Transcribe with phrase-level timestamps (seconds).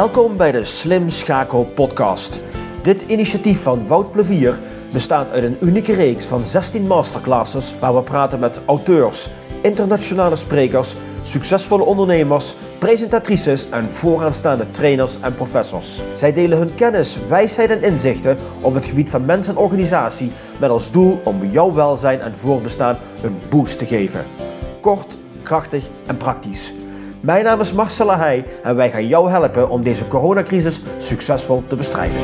[0.00, 2.42] Welkom bij de Slim Schakel podcast.
[2.82, 4.58] Dit initiatief van Wout Plevier
[4.92, 9.28] bestaat uit een unieke reeks van 16 masterclasses waar we praten met auteurs,
[9.62, 16.02] internationale sprekers, succesvolle ondernemers, presentatrices en vooraanstaande trainers en professors.
[16.14, 20.70] Zij delen hun kennis, wijsheid en inzichten op het gebied van mens en organisatie met
[20.70, 24.24] als doel om jouw welzijn en voorbestaan een boost te geven.
[24.80, 26.74] Kort, krachtig en praktisch.
[27.20, 31.76] Mijn naam is Marcella Heij en wij gaan jou helpen om deze coronacrisis succesvol te
[31.76, 32.18] bestrijden.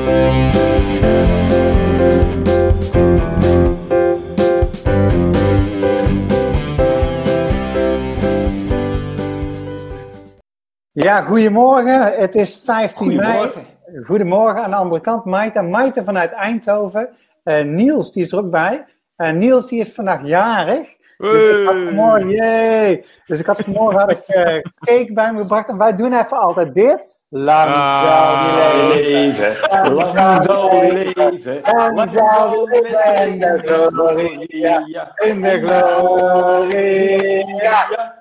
[10.92, 12.18] Ja, goedemorgen.
[12.18, 13.66] Het is 15 Goedemorgen.
[13.87, 14.04] mei.
[14.04, 15.24] Goedemorgen aan de andere kant.
[15.24, 17.09] Maite, Maite vanuit Eindhoven.
[17.42, 18.84] Eh, Niels, die is er ook bij.
[19.16, 20.95] Eh, Niels, die is vandaag jarig.
[21.19, 23.05] Dus ik had vanmorgen, yay.
[23.27, 25.69] Dus ik had vanmorgen had ik, eh, cake bij me gebracht.
[25.69, 27.15] En wij doen even altijd dit.
[27.29, 29.57] Lang Ah, leven.
[29.95, 31.60] lang zal leven,
[31.95, 33.27] Lang zal leven.
[33.27, 35.13] in de gloria.
[35.16, 36.66] In de gloria.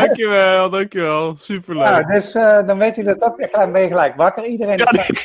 [0.00, 1.34] Dankjewel, dankjewel.
[1.38, 1.84] Superleuk.
[1.90, 3.38] Nou, dus eh, dan weet u dat ook.
[3.38, 4.44] Ik ga ben je gelijk wakker.
[4.44, 5.20] Iedereen is Ja, gelijk.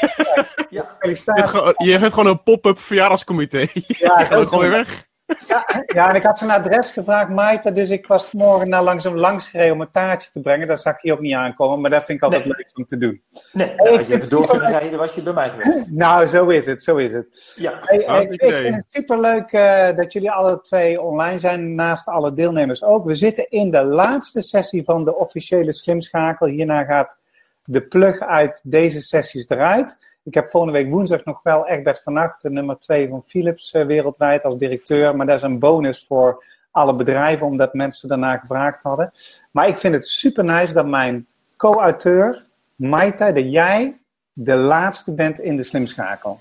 [0.70, 0.86] Ja.
[1.02, 3.58] Je, hebt gewoon- je hebt gewoon een pop-up verjaardagscomité.
[3.58, 5.08] Ja, Je gaat zo gewoon weer weg.
[5.48, 7.72] Ja, ja, en ik had zijn adres gevraagd, Maite.
[7.72, 10.68] Dus ik was vanmorgen naar langzaam langs gereden om een taartje te brengen.
[10.68, 12.54] Dat zag je ook niet aankomen, maar dat vind ik altijd Nee.
[12.58, 13.22] leuk om te doen.
[13.52, 15.86] Nee, nou, als je even door kunt rijden, dan was je bij mij geweest.
[16.06, 17.54] Nou, zo is het, zo is het.
[17.56, 21.76] Ja, Hey, hey, Hartstikke ik vind het superleuk eh, dat jullie alle twee online zijn,
[21.76, 23.06] naast alle deelnemers ook.
[23.06, 26.48] We zitten in de laatste sessie van de officiële slimschakel.
[26.48, 27.20] Hierna gaat
[27.64, 30.08] de plug uit deze sessies eruit.
[30.24, 33.72] Ik heb volgende week woensdag nog wel Egbert van Acht, de nummer 2 van Philips
[33.72, 35.16] eh, wereldwijd als directeur.
[35.16, 39.12] Maar dat is een bonus voor alle bedrijven, omdat mensen daarna gevraagd hadden.
[39.52, 41.28] Maar ik vind het super nice dat mijn
[41.58, 42.46] co-auteur,
[42.76, 43.98] Maite, dat jij
[44.34, 46.40] de laatste bent in de slimschakel.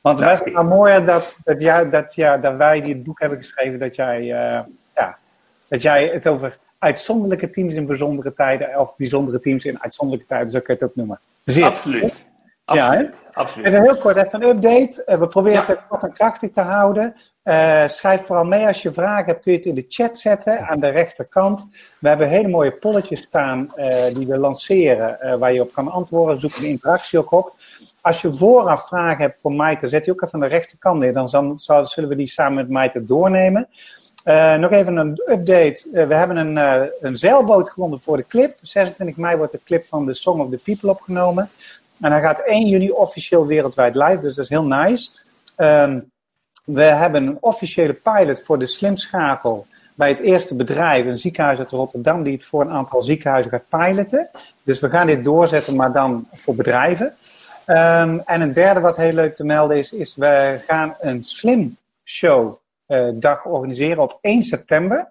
[0.00, 3.38] Want het is nou mooi dat, dat, jij, dat, ja, dat wij dit boek hebben
[3.38, 4.60] geschreven, dat jij, eh,
[4.94, 5.18] ja,
[5.68, 10.50] dat jij het over uitzonderlijke teams in bijzondere tijden, of bijzondere teams in uitzonderlijke tijden,
[10.50, 11.20] zo kun je het ook noemen.
[11.62, 12.24] Absoluut.
[12.72, 13.14] Ja, Absoluut.
[13.32, 13.66] absoluut.
[13.66, 15.04] Even heel kort, even een update.
[15.04, 15.66] Eh, we proberen Ja.
[15.66, 17.14] het kort en krachtig te houden.
[17.42, 20.66] Eh, schrijf vooral mee als je vragen hebt, kun je het in de chat zetten
[20.68, 21.68] aan de rechterkant.
[22.00, 26.40] We hebben hele mooie polletjes staan eh, die we lanceren, waar je op kan antwoorden.
[26.40, 27.54] Zoek de interactie ook op.
[28.00, 31.12] Als je vooraf vragen hebt voor Maite, zet die ook even aan de rechterkant neer.
[31.12, 33.68] Dan zal- zal- zullen we die samen met Maite doornemen.
[34.58, 35.88] Nog even een update.
[36.06, 36.56] We hebben een,
[37.00, 38.58] een zeilboot gewonnen voor de clip.
[38.62, 41.50] 26 mei wordt de clip van The Song of the People opgenomen.
[42.00, 45.10] En hij gaat 1 juni officieel wereldwijd live, dus dat is heel nice.
[45.56, 46.00] Ehm,
[46.64, 51.70] we hebben een officiële pilot voor de slimschakel bij het eerste bedrijf, een ziekenhuis uit
[51.70, 54.28] Rotterdam, die het voor een aantal ziekenhuizen gaat piloten.
[54.62, 57.14] Dus we gaan dit doorzetten, maar dan voor bedrijven.
[57.64, 61.76] Ehm, en een derde wat heel leuk te melden is, is we gaan een slim
[62.04, 65.08] show eh, dag organiseren op 1 september.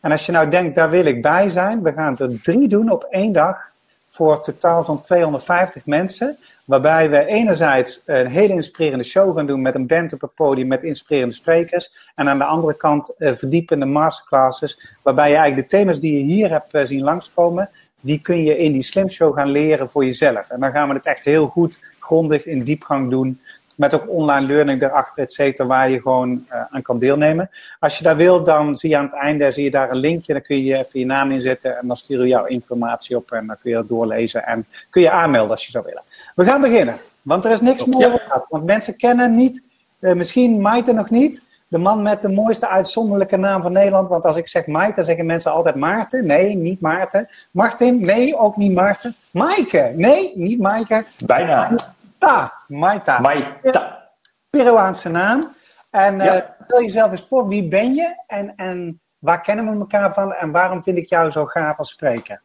[0.00, 2.90] En als je nou denkt, daar wil ik bij zijn, we gaan er drie doen
[2.90, 3.70] op één dag
[4.08, 6.38] voor totaal zo'n 250 mensen.
[6.64, 10.66] Waarbij we enerzijds een hele inspirerende show gaan doen met een band op het podium
[10.66, 12.10] met inspirerende sprekers.
[12.14, 14.96] En aan de andere kant eh, verdiepende masterclasses.
[15.02, 17.70] Waarbij je eigenlijk de thema's die je hier hebt eh, zien langskomen,
[18.00, 20.50] die kun je in die Slim Show gaan leren voor jezelf.
[20.50, 23.40] En dan gaan we het echt heel goed, grondig in diepgang doen.
[23.78, 27.50] Met ook online learning daarachter, et cetera, waar je gewoon eh, aan kan deelnemen.
[27.80, 30.32] Als je daar wil, dan zie je aan het einde zie je daar een linkje.
[30.32, 33.32] Dan kun je even je naam inzetten en dan sturen we jouw informatie op.
[33.32, 36.02] En dan kun je dat doorlezen en kun je aanmelden als je zou willen.
[36.34, 38.46] We gaan beginnen, want er is niks dat.
[38.48, 39.64] Want mensen kennen niet,
[39.98, 44.08] eh, misschien Maite nog niet, de man met de mooiste uitzonderlijke naam van Nederland.
[44.08, 46.26] Want als ik zeg Maite, dan zeggen mensen altijd Maarten.
[46.26, 47.28] Nee, niet Maarten.
[47.50, 48.00] Martin?
[48.00, 49.14] Nee, ook niet Maarten.
[49.30, 49.92] Maaike?
[49.96, 51.04] Nee, niet Maaike.
[51.26, 51.76] Bijna.
[52.18, 53.18] Ta, Maita.
[53.18, 54.10] Maita.
[54.50, 55.54] Peruaanse naam.
[55.90, 60.14] En eh, stel jezelf eens voor, wie ben je en, en waar kennen we elkaar
[60.14, 62.40] van en waarom vind ik jou zo gaaf als spreker?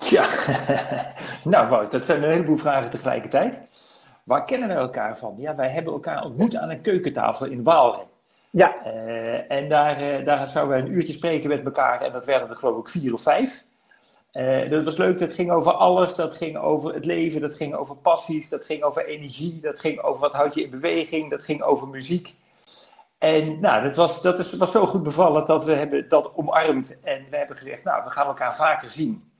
[0.00, 0.26] Ja,
[1.44, 3.58] nou Wout, dat zijn een heleboel vragen tegelijkertijd.
[4.24, 5.34] Waar kennen we elkaar van?
[5.38, 8.06] Ja, wij hebben elkaar ontmoet aan een keukentafel in Waalre.
[8.50, 12.24] Ja, Eh, en daar, eh, daar zouden we een uurtje spreken met elkaar en dat
[12.24, 13.64] werden er geloof ik vier of vijf.
[14.38, 16.14] Eh, dat was leuk, dat ging over alles.
[16.14, 20.00] Dat ging over het leven, dat ging over passies, dat ging over energie, dat ging
[20.00, 22.34] over wat houd je in beweging, dat ging over muziek.
[23.18, 27.00] En nou, dat was, dat is, was zo goed bevallen dat we hebben dat omarmd
[27.02, 29.30] en we hebben gezegd, nou, we gaan elkaar vaker zien.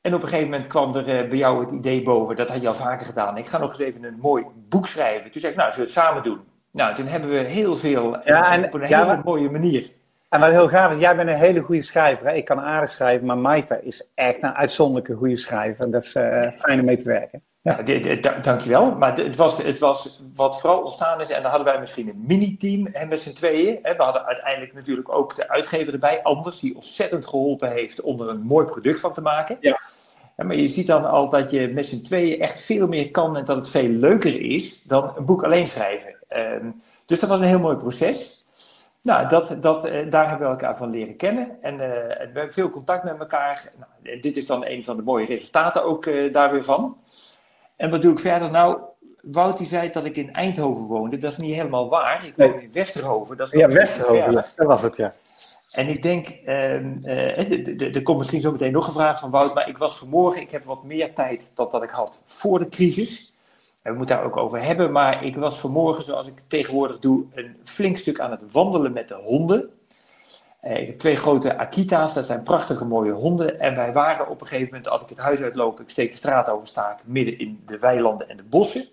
[0.00, 2.60] En op een gegeven moment kwam er eh, bij jou het idee boven, dat had
[2.60, 3.36] je al vaker gedaan.
[3.36, 5.30] Ik ga nog eens even een mooi boek schrijven.
[5.30, 6.40] Toen zei ik, nou, zullen we het samen doen?
[6.70, 9.90] Nou, toen hebben we heel veel Ja, en- op een ja, hele maar- mooie manier.
[10.28, 12.26] En wat heel gaaf is, jij bent een hele goede schrijver.
[12.26, 12.32] Hè?
[12.34, 15.84] Ik kan aardig schrijven, maar Maita is echt een uitzonderlijke goede schrijver.
[15.84, 17.42] En dat is eh, fijn om mee te werken.
[17.62, 17.82] Ja,
[18.20, 18.90] da- dankjewel.
[18.90, 22.24] Maar het was, het was wat vooral ontstaan is, en dan hadden wij misschien een
[22.26, 23.78] mini-team met z'n tweeën.
[23.82, 23.94] Hè.
[23.96, 28.28] We hadden uiteindelijk natuurlijk ook de uitgever erbij, Anders, die ontzettend geholpen heeft om er
[28.28, 29.56] een mooi product van te maken.
[29.60, 29.80] Ja.
[30.36, 33.36] Ja, maar je ziet dan al dat je met z'n tweeën echt veel meer kan
[33.36, 36.14] en dat het veel leuker is dan een boek alleen schrijven.
[36.28, 36.70] Ehm,
[37.06, 38.37] dus dat was een heel mooi proces.
[39.02, 41.58] Nou, dat, dat, eh, daar hebben we elkaar van leren kennen.
[41.62, 43.70] En eh, we hebben veel contact met elkaar.
[43.78, 46.96] Nou, en dit is dan een van de mooie resultaten ook eh, daar weer van.
[47.76, 48.50] En wat doe ik verder?
[48.50, 48.78] Nou,
[49.22, 51.18] Wout die zei dat ik in Eindhoven woonde.
[51.18, 52.26] Dat is niet helemaal waar.
[52.26, 52.62] Ik woon Nee.
[52.62, 53.36] in Westerhoven.
[53.36, 54.46] Dat is Ja, Westerhoven, ja.
[54.56, 55.14] dat was het, ja.
[55.70, 59.30] En ik denk, ehm, eh, eh, er komt misschien zo meteen nog een vraag van
[59.30, 62.58] Wout, maar ik was vanmorgen, ik heb wat meer tijd dan dat ik had voor
[62.58, 63.34] de crisis.
[63.90, 67.56] We moeten daar ook over hebben, maar ik was vanmorgen, zoals ik tegenwoordig doe, een
[67.64, 69.70] flink stuk aan het wandelen met de honden.
[70.60, 73.60] Eh, ik heb twee grote Akita's, dat zijn prachtige mooie honden.
[73.60, 76.16] En wij waren op een gegeven moment, als ik het huis uitloop, ik steek de
[76.16, 78.88] straat over, sta ik midden in de weilanden en de bossen.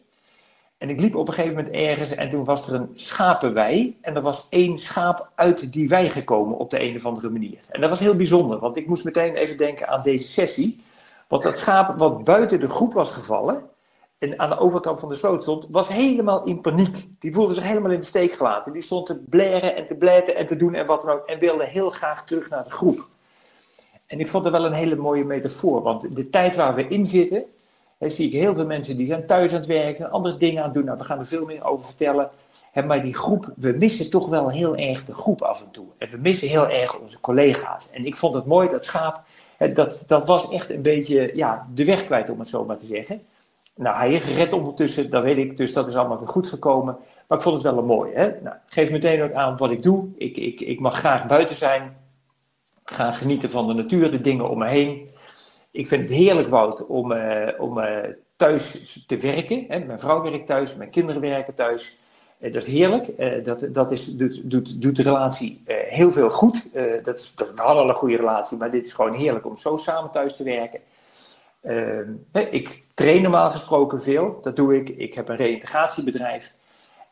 [0.77, 3.98] En ik liep op een gegeven moment ergens en toen was er een schapenwei.
[4.01, 7.59] En er was één schaap uit die wei gekomen op de een of andere manier.
[7.69, 10.83] En dat was heel bijzonder, want ik moest meteen even denken aan deze sessie.
[11.27, 13.63] Want dat schaap wat buiten de groep was gevallen
[14.31, 17.07] en aan de overkant van de sloot stond, was helemaal in paniek.
[17.19, 18.72] Die voelde zich helemaal in de steek gelaten.
[18.72, 21.25] Die stond te blaren en te blijten en te doen en wat dan ook.
[21.25, 23.07] En wilde heel graag terug naar de groep.
[24.06, 27.06] En ik vond het wel een hele mooie metafoor, want de tijd waar we in
[27.06, 27.45] zitten,
[27.98, 30.66] Hè, zie ik heel veel mensen die zijn thuis aan het werken, andere dingen aan
[30.66, 30.86] het doen.
[30.86, 32.30] Nou, we gaan er veel meer over vertellen.
[32.72, 35.86] Hè, maar die groep, we missen toch wel heel erg de groep af en toe.
[35.98, 37.89] En we missen heel erg onze collega's.
[37.92, 39.22] En ik vond het mooi, dat schaap,
[39.57, 42.77] hè, dat, dat was echt een beetje ja, de weg kwijt, om het zo maar
[42.77, 43.22] te zeggen.
[43.75, 46.98] Nou, hij is gered ondertussen, dat weet ik, dus dat is allemaal weer goed gekomen.
[47.27, 48.13] Maar ik vond het wel een mooi.
[48.13, 48.42] Hè?
[48.42, 50.07] Nou, geef meteen ook aan wat ik doe.
[50.18, 51.98] Ik, ik, ik mag graag buiten zijn,
[52.83, 55.10] graag genieten van de natuur, de dingen om me heen.
[55.72, 59.66] Ik vind het heerlijk, Wout, om, eh, om eh, thuis te werken.
[59.68, 59.80] Hè.
[59.80, 61.98] Mijn vrouw werkt thuis, mijn kinderen werken thuis.
[62.39, 63.12] Eh, dat is heerlijk.
[63.45, 66.68] Dat dat is, doet, doet, doet de relatie heel veel goed.
[67.04, 69.77] Dat dat, we hadden al een goede relatie, maar dit is gewoon heerlijk om zo
[69.77, 70.80] samen thuis te werken.
[71.65, 72.12] Ehm,
[72.51, 74.89] ik train normaal gesproken veel, dat doe ik.
[74.89, 76.53] Ik heb een reïntegratiebedrijf.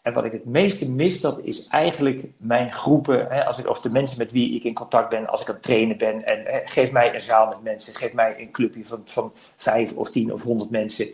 [0.02, 3.82] En wat ik het meeste mis, dat is eigenlijk mijn groepen, hè, als ik, of
[3.82, 6.26] de mensen met wie ik in contact ben, als ik aan het trainen ben.
[6.26, 9.94] En hè, geef mij een zaal met mensen, geef mij een clubje van, van vijf
[9.94, 11.08] of tien of honderd mensen.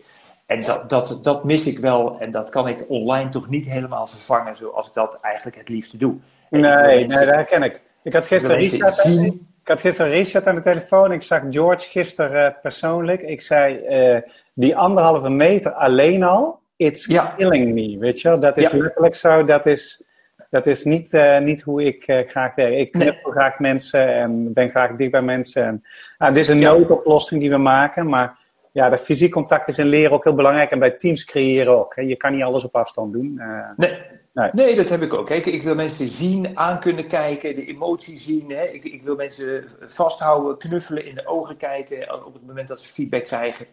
[0.46, 4.06] En dat, dat, dat mis ik wel en dat kan ik online toch niet helemaal
[4.06, 6.16] vervangen zoals ik dat eigenlijk het liefste doe.
[6.50, 7.80] En Nee, nee, dat herken ik.
[8.02, 9.48] Ik had gisteren Richard, zien.
[9.70, 11.12] Ik had gisteren Richard aan de telefoon.
[11.12, 13.20] Ik zag George gisteren eh, persoonlijk.
[13.22, 14.18] Ik zei, eh,
[14.54, 17.34] die anderhalve meter alleen al, it's Ja.
[17.36, 18.38] killing me, weet je.
[18.38, 18.78] Dat is Ja.
[18.78, 20.04] letterlijk zo, dat is,
[20.50, 22.74] dat is niet, eh, niet hoe ik graag werk.
[22.74, 23.02] Ik Nee.
[23.10, 25.64] knuffel graag mensen en ben graag dicht bij mensen.
[25.64, 25.84] En,
[26.18, 26.70] ah, dit is een Ja.
[26.72, 28.38] noodoplossing die we maken, maar
[28.72, 31.94] ja, dat fysiek contact is in leren ook heel belangrijk en bij teams creëren ook.
[31.96, 32.02] Hè.
[32.02, 33.40] Je kan niet alles op afstand doen.
[33.76, 33.98] Nee,
[34.32, 34.50] Nee.
[34.52, 34.76] nee.
[34.76, 35.26] dat heb ik ook.
[35.26, 38.50] Kijk, ik wil mensen zien, aan kunnen kijken, de emotie zien.
[38.50, 38.64] Hè.
[38.64, 42.88] Ik, ik wil mensen vasthouden, knuffelen, in de ogen kijken op het moment dat ze
[42.92, 43.66] feedback krijgen.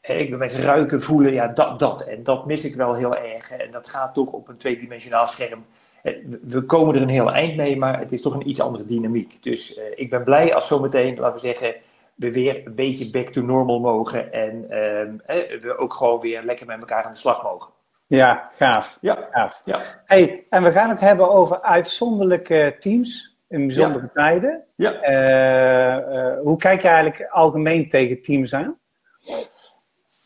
[0.00, 2.02] Eh, Ik wil mensen ruiken, voelen, ja, dat, dat.
[2.02, 3.48] En dat mis ik wel heel erg.
[3.48, 3.56] hè.
[3.56, 5.64] En dat gaat toch op een tweedimensionaal scherm.
[6.02, 8.84] Eh, we- komen er een heel eind mee, maar het is toch een iets andere
[8.86, 9.38] dynamiek.
[9.42, 11.74] Dus eh, ik ben blij als zometeen, laten we zeggen,
[12.14, 14.32] we weer een beetje back to normal mogen.
[14.32, 17.70] En ehm, eh, we ook gewoon weer lekker met elkaar aan de slag mogen.
[18.16, 18.98] Ja, gaaf.
[19.00, 19.60] Ja, gaaf.
[19.64, 19.80] ja.
[20.04, 24.64] Hey, en we gaan het hebben over uitzonderlijke teams in bijzondere tijden.
[24.76, 24.92] ja.
[24.92, 28.78] Eh, eh, hoe kijk je eigenlijk algemeen tegen teams aan?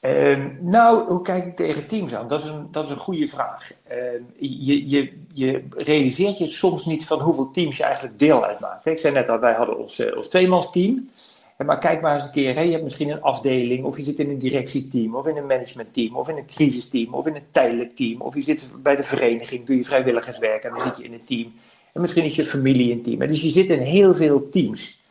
[0.01, 2.29] Ehm, nou, hoe kijk ik tegen teams aan?
[2.29, 3.71] Dat is een, dat is een goede vraag.
[3.89, 8.87] Ehm, je, je, je realiseert je soms niet van hoeveel teams je eigenlijk deel uitmaakt.
[8.87, 11.11] Ik zei net al, wij hadden ons, eh, ons tweemansteam.
[11.57, 14.19] Maar kijk maar eens een keer, hè, je hebt misschien een afdeling, of je zit
[14.19, 17.97] in een directieteam, of in een managementteam, of in een crisisteam, of in een tijdelijk
[17.97, 21.13] team, of je zit bij de vereniging, doe je vrijwilligerswerk en dan zit je in
[21.13, 21.53] een team.
[21.93, 23.23] En misschien is je familie een team.
[23.23, 25.05] En Dus je zit in heel veel teams.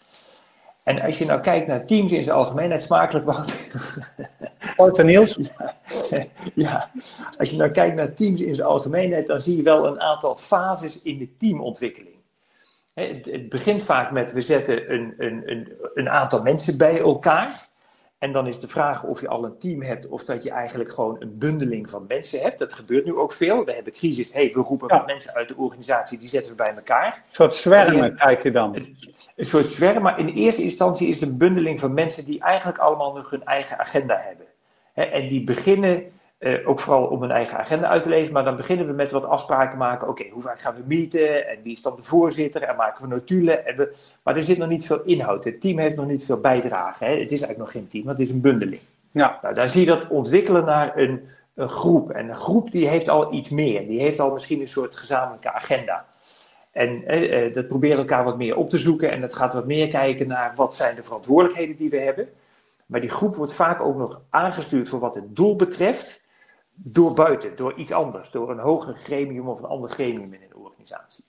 [0.84, 3.54] En als je nou kijkt naar teams in zijn algemeenheid, smakelijk wat.
[4.78, 5.40] Ooit van Niels?
[6.56, 6.92] Ja,
[7.38, 10.36] als je nou kijkt naar teams in zijn algemeenheid, dan zie je wel een aantal
[10.36, 12.14] fases in de teamontwikkeling.
[12.96, 17.68] Het, begint vaak met we zetten een, een, een, een aantal mensen bij elkaar.
[18.18, 20.92] En dan is de vraag of je al een team hebt of dat je eigenlijk
[20.92, 22.60] gewoon een bundeling van mensen hebt.
[22.60, 23.66] Dat gebeurt nu ook veel.
[23.66, 24.34] We hebben crisis.
[24.34, 24.98] Hey, we roepen Ja.
[24.98, 27.14] wat mensen uit de organisatie, die zetten we bij elkaar.
[27.14, 28.75] Een soort zwermen kijk je dan.
[29.36, 32.78] Een soort zwerm, maar in eerste instantie is het een bundeling van mensen die eigenlijk
[32.78, 34.46] allemaal nog hun eigen agenda hebben.
[34.94, 36.12] En die beginnen
[36.46, 38.34] Uh, ook vooral om hun eigen agenda uit te lezen.
[38.34, 40.08] Maar dan beginnen we met wat afspraken maken.
[40.08, 41.48] Oké, hoe vaak gaan we meeten?
[41.48, 42.62] En wie is dan de voorzitter?
[42.62, 43.66] En maken we notulen?
[43.66, 43.94] En we...
[44.24, 45.44] Maar er zit nog niet veel inhoud.
[45.44, 47.06] Het team heeft nog niet veel bijdrage.
[47.06, 47.12] Hè?
[47.12, 48.82] Het is eigenlijk nog geen team, want het is een bundeling.
[49.12, 49.40] Ja.
[49.42, 52.12] Nou, dan zie je dat ontwikkelen naar een, een groep.
[52.12, 53.88] En een groep die heeft al iets meer.
[53.88, 56.06] Die heeft al misschien een soort gezamenlijke agenda.
[56.72, 59.12] En eh, dat proberen elkaar wat meer op te zoeken.
[59.12, 62.30] En dat gaat wat meer kijken naar wat zijn de verantwoordelijkheden die we hebben.
[62.86, 66.24] Maar die groep wordt vaak ook nog aangestuurd voor wat het doel betreft.
[66.75, 68.32] Door buiten, door iets anders.
[68.32, 71.24] Door een hoger gremium of een ander gremium in een organisatie.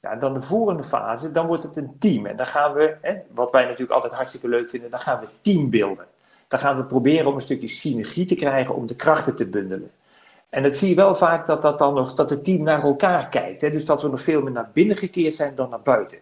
[0.00, 2.26] Ja, dan de volgende fase, dan wordt het een team.
[2.26, 5.26] En dan gaan we, hè, wat wij natuurlijk altijd hartstikke leuk vinden, dan gaan we
[5.40, 6.06] teambeelden.
[6.48, 9.90] Dan gaan we proberen om een stukje synergie te krijgen om de krachten te bundelen.
[10.48, 13.28] En dat zie je wel vaak dat, dat, dan nog, dat het team naar elkaar
[13.28, 13.60] kijkt.
[13.60, 13.70] Hè?
[13.70, 16.18] Dus dat we nog veel meer naar binnen gekeerd zijn dan naar buiten.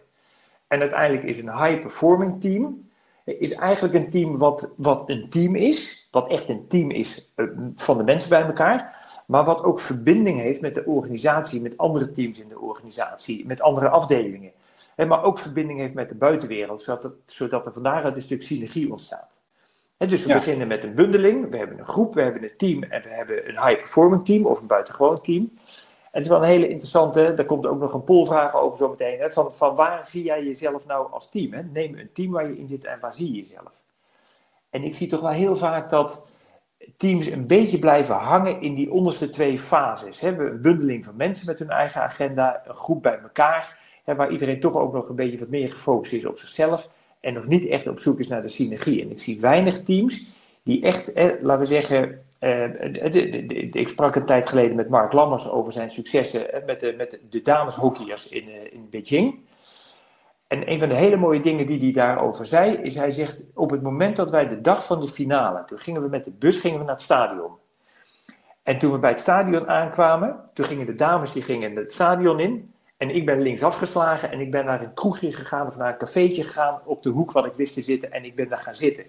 [0.66, 2.85] En uiteindelijk is een high-performing team
[3.26, 6.08] is eigenlijk een team wat, wat een team is.
[6.10, 9.04] Wat echt een team is eh, van de mensen bij elkaar.
[9.26, 13.60] Maar wat ook verbinding heeft met de organisatie, met andere teams in de organisatie, met
[13.60, 14.52] andere afdelingen.
[14.96, 18.42] maar ook verbinding heeft met de buitenwereld, zodat, het, zodat er van daaruit een stuk
[18.42, 19.36] synergie ontstaat
[19.98, 23.02] dus we beginnen met een bundeling, we hebben een groep, we hebben een team en
[23.02, 25.58] we hebben een high-performing team of een buitengewoon team.
[26.10, 29.18] Het is wel een hele interessante, daar komt ook nog een polvraag over zo meteen,
[29.18, 31.52] hè, van, van waar zie jij jezelf nou als team?
[31.52, 31.62] Hè?
[31.62, 33.72] Neem een team waar je in zit en waar zie je jezelf?
[34.70, 36.22] En ik zie toch wel heel vaak dat
[36.96, 40.20] teams een beetje blijven hangen in die onderste twee fases.
[40.20, 40.28] Hè?
[40.28, 44.60] Een bundeling van mensen met hun eigen agenda, een groep bij elkaar, hè, waar iedereen
[44.60, 46.88] toch ook nog een beetje wat meer gefocust is op zichzelf
[47.20, 49.02] en nog niet echt op zoek is naar de synergie.
[49.02, 50.26] En ik zie weinig teams
[50.66, 55.48] die echt, eh, laten we zeggen, eh, ik sprak een tijd geleden met Mark Lammers
[55.48, 59.38] over zijn successen eh, met de, met de dameshockeyers in, in Beijing.
[60.48, 63.70] En een van de hele mooie dingen die hij daarover zei, is hij zegt, op
[63.70, 66.60] het moment dat wij de dag van de finale, toen gingen we met de bus
[66.60, 67.52] gingen we naar het stadion.
[68.62, 72.40] En toen we bij het stadion aankwamen, toen gingen de dames die gingen het stadion
[72.40, 72.72] in.
[72.96, 75.98] En ik ben links afgeslagen en ik ben naar een kroegje gegaan of naar een
[75.98, 78.76] cafeetje gegaan op de hoek wat ik wist te zitten en ik ben daar gaan
[78.76, 79.04] zitten.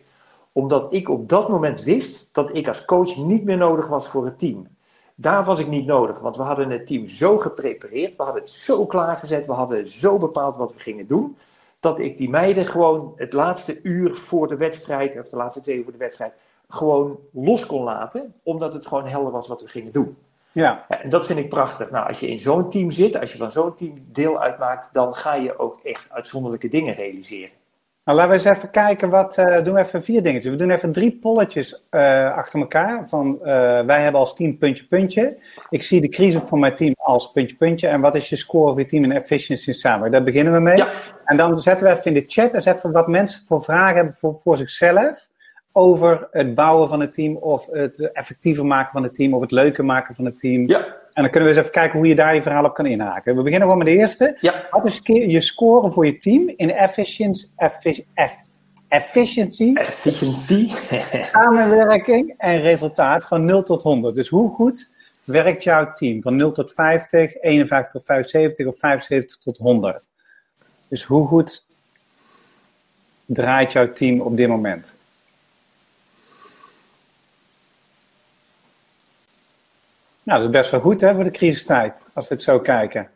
[0.57, 4.25] Omdat ik op dat moment wist dat ik als coach niet meer nodig was voor
[4.25, 4.67] het team.
[5.15, 8.51] Daar was ik niet nodig, want we hadden het team zo geprepareerd, we hadden het
[8.51, 11.37] zo klaargezet, we hadden zo bepaald wat we gingen doen,
[11.79, 15.77] dat ik die meiden gewoon het laatste uur voor de wedstrijd, of de laatste twee
[15.77, 16.33] uur voor de wedstrijd,
[16.69, 20.17] gewoon los kon laten, omdat het gewoon helder was wat we gingen doen.
[20.51, 20.85] Ja.
[20.87, 21.91] En dat vind ik prachtig.
[21.91, 25.15] Nou, als je in zo'n team zit, als je van zo'n team deel uitmaakt, dan
[25.15, 27.55] ga je ook echt uitzonderlijke dingen realiseren.
[28.07, 29.37] Nou, laten we eens even kijken wat.
[29.37, 30.51] Uh, doen we even vier dingetjes.
[30.51, 33.07] We doen even drie polletjes uh, achter elkaar.
[33.07, 33.45] Van uh,
[33.85, 35.37] wij hebben als team puntje, puntje.
[35.69, 37.87] Ik zie de crisis van mijn team als puntje, puntje.
[37.87, 40.11] En wat is je score voor je team in efficiency samen?
[40.11, 40.77] Daar beginnen we mee.
[40.77, 40.91] Ja.
[41.25, 44.13] En dan zetten we even in de chat eens even wat mensen voor vragen hebben
[44.13, 45.29] voor, voor zichzelf
[45.77, 49.51] over het bouwen van het team of het effectiever maken van het team of het
[49.51, 50.67] leuker maken van het team.
[50.67, 50.77] Ja.
[51.13, 53.35] En dan kunnen we eens even kijken hoe je daar je verhaal op kan inhaken.
[53.35, 54.37] We beginnen gewoon met de eerste.
[54.39, 54.67] Ja.
[54.69, 58.05] Wat is je score voor je team in efficiency, efficiency,
[59.73, 60.69] efficiency.
[61.31, 64.15] samenwerking en resultaat van 0 tot 100?
[64.15, 64.93] Dus hoe goed
[65.23, 70.01] werkt jouw team van 0 tot 50, 51 tot 75 of 75 tot 100?
[70.87, 71.71] Dus hoe goed
[73.25, 74.96] draait jouw team op dit moment?
[80.27, 83.09] Nou, dat is best wel goed hè, voor de crisistijd, als we het zo kijken.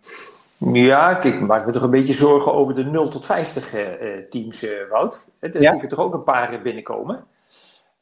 [0.58, 4.18] Ja, ik maak me toch een beetje zorgen over de 0 tot 50 uh, eh,
[4.18, 5.28] eh, teams, uh, Wout.
[5.40, 7.24] Daar zie ik er toch ook een paar binnenkomen.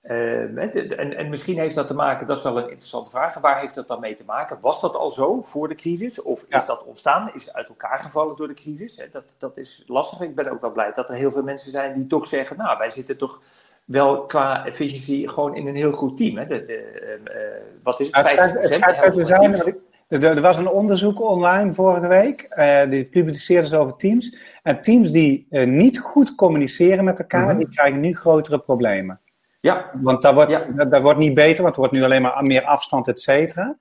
[0.03, 0.57] Uh,
[0.97, 3.33] en, en, misschien heeft dat te maken, dat is wel een interessante vraag.
[3.33, 4.57] Waar heeft dat dan mee te maken?
[4.61, 6.21] Was dat al zo voor de crisis?
[6.21, 7.31] Of is dat ontstaan?
[7.33, 9.01] Is het uit elkaar gevallen door de crisis?
[9.11, 10.21] Dat, dat is lastig.
[10.21, 12.77] Ik ben ook wel blij dat er heel veel mensen zijn die toch zeggen: Nou,
[12.77, 13.41] wij zitten toch
[13.89, 16.37] wel qua efficiëntie gewoon in een heel goed team.
[16.37, 16.47] Hè?
[16.47, 18.29] De, de, ehm, eh, wat is het?
[18.29, 24.37] het zijn, er, was een onderzoek online vorige week, uh, die publiceerden ze over teams.
[24.63, 27.57] En teams die uh, niet goed communiceren met elkaar, mhm.
[27.57, 29.19] die krijgen nu grotere problemen.
[29.59, 29.91] Ja.
[29.93, 31.01] Want daar wordt, ja.
[31.01, 33.77] wordt niet beter, want er wordt nu alleen maar meer afstand, et cetera.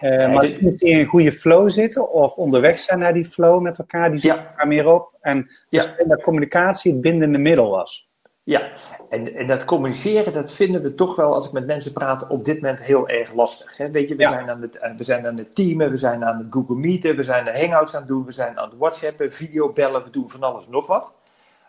[0.00, 3.60] Uh, maar teams die in een goede flow zitten of onderweg zijn naar die flow
[3.60, 5.14] met elkaar, die zoeken elkaar meer op.
[5.20, 8.09] En dus dat communicatie het bindende middel was.
[8.50, 8.70] Ja,
[9.08, 12.44] en, en dat communiceren, dat vinden we toch wel, als ik met mensen praat, op
[12.44, 13.76] dit moment heel erg lastig.
[13.76, 13.90] Hè?
[13.90, 16.46] Weet je, we, zijn aan het, we zijn aan het teamen, we zijn aan het
[16.50, 20.04] Google Meeten, we zijn de Hangouts aan het doen, we zijn aan het WhatsAppen, videobellen,
[20.04, 21.12] we doen van alles nog wat.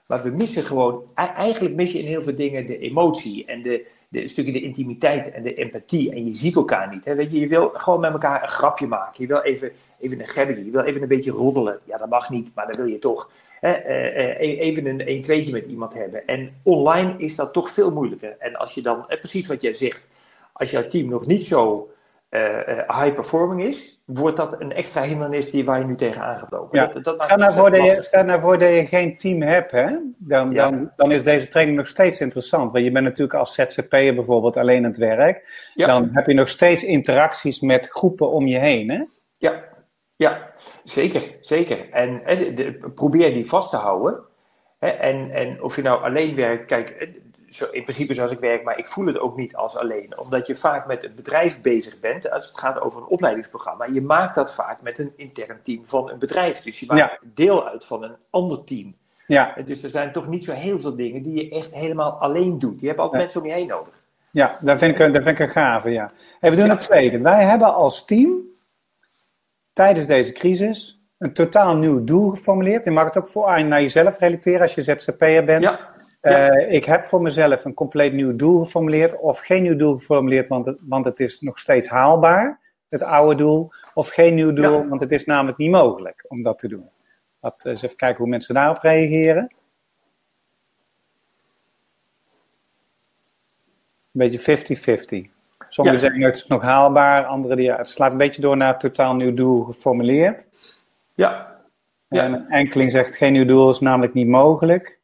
[0.06, 3.88] Maar we missen gewoon, eigenlijk mis je in heel veel dingen de emotie en de,
[4.08, 6.12] de stukje de intimiteit en de empathie.
[6.12, 7.06] En je ziet elkaar niet.
[7.06, 7.16] Hè?
[7.16, 9.22] Weet je, je wil gewoon met elkaar een grapje maken.
[9.22, 11.80] Je wil even, even een gebbetje, je wil even een beetje roddelen.
[11.84, 13.30] Ja, dat mag niet, maar dat wil je toch.
[13.62, 16.28] Eh, eh, even een 1 2 met iemand hebben.
[16.28, 18.36] En online is dat toch veel moeilijker.
[18.40, 20.08] En als je dan, precies wat jij zegt,
[20.54, 21.90] als jouw team nog niet zo
[22.30, 22.42] eh,
[22.88, 26.80] high performing is, wordt dat een extra hindernis die waar je nu tegenaan gaat lopen.
[26.80, 26.86] Ja.
[26.86, 29.42] Dat, dat Stel, maakt nou voor dat je, stel nou voor dat je geen team
[29.42, 29.98] hebt, hè?
[30.18, 30.70] Dan, Ja.
[30.70, 32.72] dan, dan is deze training nog steeds interessant.
[32.72, 35.70] Want je bent natuurlijk als ZZP'er bijvoorbeeld alleen aan het werk.
[35.74, 35.88] Ja.
[35.88, 39.04] Dan heb je nog steeds interacties met groepen om je heen, hè?
[39.38, 39.64] Ja,
[40.22, 40.52] ja
[40.84, 41.90] zeker, zeker.
[41.92, 44.20] En, en de- probeer die vast te houden.
[44.80, 47.08] Hè, en, en of je nou alleen werkt, kijk, eh,
[47.50, 50.18] zo, in principe zoals ik werk, maar ik voel het ook niet als alleen.
[50.20, 53.86] Omdat je vaak met een bedrijf bezig bent, als het gaat over een opleidingsprogramma.
[53.86, 56.62] Je maakt dat vaak met een intern team van een bedrijf.
[56.62, 57.18] Dus je maakt Ja.
[57.34, 58.96] deel uit van een ander team.
[59.28, 62.60] Ja, Dus er zijn toch niet zo heel veel dingen die je echt helemaal alleen
[62.60, 62.80] doet.
[62.82, 63.94] Je hebt altijd mensen om je heen nodig.
[64.32, 66.10] ja dat, vind ik, een- dat vind ik een gave, ja.
[66.40, 66.72] Hey, we doen Ja.
[66.72, 67.20] het tweede.
[67.20, 68.32] Wij hebben als team
[69.74, 72.86] tijdens deze crisis een totaal nieuw doel geformuleerd.
[72.86, 75.64] Je mag het ook voor, aan- naar jezelf relateren als je ZZP'er bent.
[75.64, 75.90] Ja,
[76.22, 80.48] Eh, ik heb voor mezelf een compleet nieuw doel geformuleerd, of geen nieuw doel geformuleerd,
[80.48, 82.60] want het, want het is nog steeds haalbaar,
[82.90, 84.88] het oude doel, of geen nieuw doel, Ja.
[84.88, 86.90] want het is namelijk niet mogelijk om dat te doen.
[87.40, 89.52] Laten we eens even kijken hoe mensen daarop reageren.
[94.14, 95.30] Een beetje 50-50.
[95.72, 96.06] Sommigen Ja.
[96.06, 99.14] zeggen het is nog haalbaar, anderen die, ja, het slaat een beetje door naar totaal
[99.16, 100.48] nieuw doel geformuleerd.
[101.14, 101.60] ja,
[102.08, 102.24] Ja.
[102.24, 105.00] En een enkeling zegt geen nieuw doel is namelijk niet mogelijk.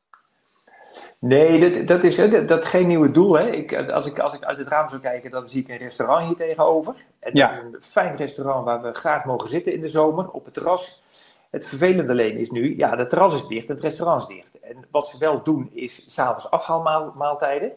[1.20, 3.34] Nee, dat, dat is dat, dat geen nieuwe doel.
[3.38, 3.50] Hè.
[3.50, 6.24] Ik, als, ik, als ik uit het raam zou kijken, dan zie ik een restaurant
[6.24, 6.96] hier tegenover.
[7.20, 7.48] En Ja.
[7.48, 10.54] dat is een fijn restaurant waar we graag mogen zitten in de zomer, op het
[10.54, 11.04] terras.
[11.50, 14.60] Het vervelende alleen is nu, ja, het terras is dicht het restaurant is dicht.
[14.62, 17.72] En wat ze wel doen, is s'avonds afhaalmaaltijden.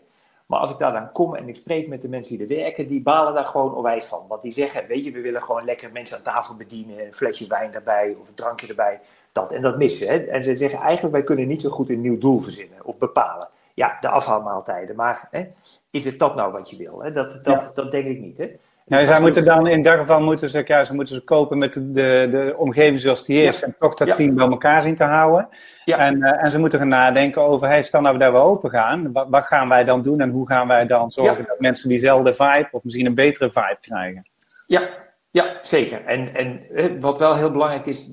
[0.50, 2.88] Maar als ik daar dan kom en ik spreek met de mensen die er werken,
[2.88, 4.24] die balen daar gewoon onwijs van.
[4.28, 7.46] Want die zeggen, weet je, we willen gewoon lekker mensen aan tafel bedienen, een flesje
[7.46, 9.00] wijn erbij of een drankje erbij.
[9.32, 10.08] Dat en dat missen.
[10.08, 10.16] Hè?
[10.16, 13.48] En ze zeggen eigenlijk, wij kunnen niet zo goed een nieuw doel verzinnen of bepalen.
[13.74, 14.96] Ja, de afhaalmaaltijden.
[14.96, 15.46] Maar hè,
[15.90, 17.02] is het dat nou wat je wil?
[17.02, 17.12] Hè?
[17.12, 17.70] Dat, dat, Ja.
[17.74, 18.38] dat denk ik niet.
[18.38, 18.50] Hè?
[18.98, 21.72] Ja, zij moeten dan in dat geval moeten ze, ja, ze moeten ze kopen met
[21.72, 23.60] de, de, de omgeving zoals die is.
[23.60, 23.66] Ja.
[23.66, 24.14] En toch dat Ja.
[24.14, 25.48] team bij elkaar zien te houden.
[25.84, 25.98] Ja.
[25.98, 29.12] En, eh, en ze moeten gaan nadenken over, hey, stel nou dat we open gaan.
[29.12, 32.34] Wat, wat gaan wij dan doen en hoe gaan wij dan zorgen dat mensen diezelfde
[32.34, 34.26] vibe of misschien een betere vibe krijgen?
[34.66, 34.88] Ja,
[35.30, 36.04] ja zeker.
[36.04, 38.10] En, en eh, wat wel heel belangrijk is,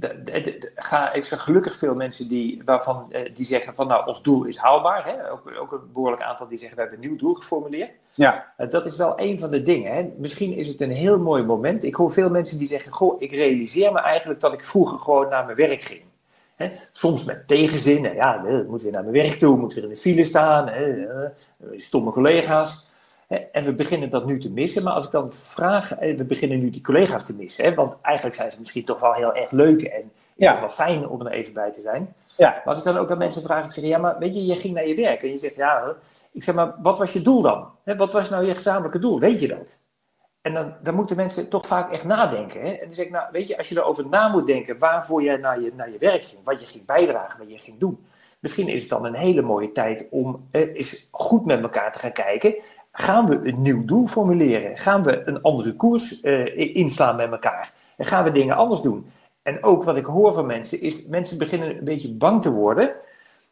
[0.75, 4.43] ga, ik zeg gelukkig veel mensen die, waarvan, eh, die zeggen van nou, ons doel
[4.43, 5.06] is haalbaar.
[5.06, 5.32] Hè?
[5.32, 7.91] Ook, ook een behoorlijk aantal die zeggen we hebben een nieuw doel geformuleerd.
[8.13, 9.93] Ja, Eh, dat is wel een van de dingen.
[9.93, 10.10] Hè?
[10.17, 11.84] Misschien is het een heel mooi moment.
[11.84, 15.30] Ik hoor veel mensen die zeggen, goh, ik realiseer me eigenlijk dat ik vroeger gewoon
[15.30, 16.01] naar mijn werk ging.
[16.56, 16.69] Hè?
[16.91, 19.97] Soms met tegenzin, ja, ik moet weer naar mijn werk toe, moet weer in de
[19.97, 21.06] file staan, hè,
[21.75, 22.87] stomme collega's.
[23.28, 26.60] En we beginnen dat nu te missen, maar als ik dan vraag, eh, we beginnen
[26.60, 29.52] nu die collega's te missen, hè, want eigenlijk zijn ze misschien toch wel heel erg
[29.52, 30.60] leuk en Ja.
[30.60, 32.13] wel fijn om er even bij te zijn.
[32.38, 34.46] ja, Maar als ik dan ook aan mensen vraag, ik zeg, ja, maar weet je,
[34.46, 35.94] je ging naar je werk en je zegt, ja,
[36.32, 37.68] ik zeg maar, wat was je doel dan?
[37.84, 39.20] Wat was nou je gezamenlijke doel?
[39.20, 39.78] Weet je dat?
[40.42, 42.62] En dan, dan moeten mensen toch vaak echt nadenken.
[42.62, 42.70] Hè?
[42.72, 45.38] En dan zeg ik, nou, weet je, als je erover na moet denken waarvoor jij
[45.38, 48.06] naar je, naar je werk ging, wat je ging bijdragen, wat je ging doen.
[48.40, 52.00] Misschien is het dan een hele mooie tijd om eh, eens goed met elkaar te
[52.00, 52.56] gaan kijken.
[52.99, 54.77] Gaan we een nieuw doel formuleren?
[54.77, 57.73] Gaan we een andere koers eh, inslaan met elkaar?
[57.97, 59.12] En gaan we dingen anders doen?
[59.41, 62.91] En ook wat ik hoor van mensen is, mensen beginnen een beetje bang te worden.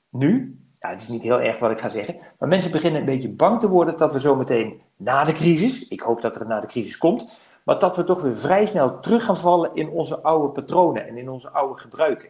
[0.10, 3.06] Nu, ja, het is niet heel erg wat ik ga zeggen, maar mensen beginnen een
[3.06, 6.60] beetje bang te worden dat we zometeen na de crisis, ik hoop dat er na
[6.60, 10.22] de crisis komt, maar dat we toch weer vrij snel terug gaan vallen in onze
[10.22, 12.30] oude patronen en in onze oude gebruiken.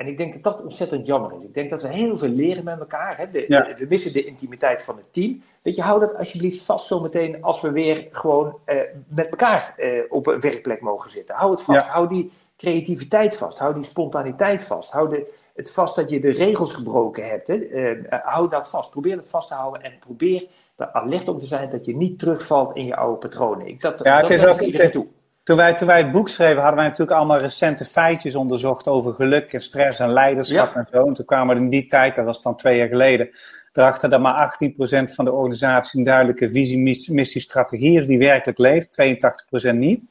[0.00, 1.42] En ik denk dat dat ontzettend jammer is.
[1.44, 3.16] Ik denk dat we heel veel leren met elkaar.
[3.18, 3.30] Hè?
[3.30, 3.62] De- Ja.
[3.62, 5.42] de- we missen de intimiteit van het team.
[5.62, 8.76] Weet je, hou dat alsjeblieft vast zometeen als we weer gewoon eh,
[9.08, 11.34] met elkaar eh, op een werkplek mogen zitten.
[11.34, 11.84] Hou het vast.
[11.86, 11.92] Ja.
[11.92, 13.58] Hou die creativiteit vast.
[13.58, 14.90] Hou die spontaniteit vast.
[14.90, 17.46] Hou de, het vast dat je de regels gebroken hebt.
[17.46, 17.54] Hè?
[17.54, 18.90] Eh, hou dat vast.
[18.90, 22.18] Probeer het vast te houden en probeer er alert op te zijn dat je niet
[22.18, 23.66] terugvalt in je oude patronen.
[23.66, 25.06] Ik, dat, Ja, het dat is ook- iedereen toe.
[25.42, 29.14] Toen wij, toen wij het boek schreven, hadden wij natuurlijk allemaal recente feitjes onderzocht over
[29.14, 30.80] geluk en stress en leiderschap Ja.
[30.80, 31.06] en zo.
[31.06, 33.30] En toen kwamen we in die tijd, dat was dan twee jaar geleden,
[33.72, 36.78] erachter dat maar 18% van de organisatie een duidelijke visie,
[37.12, 40.06] missie, strategie heeft die werkelijk leeft, 82% niet.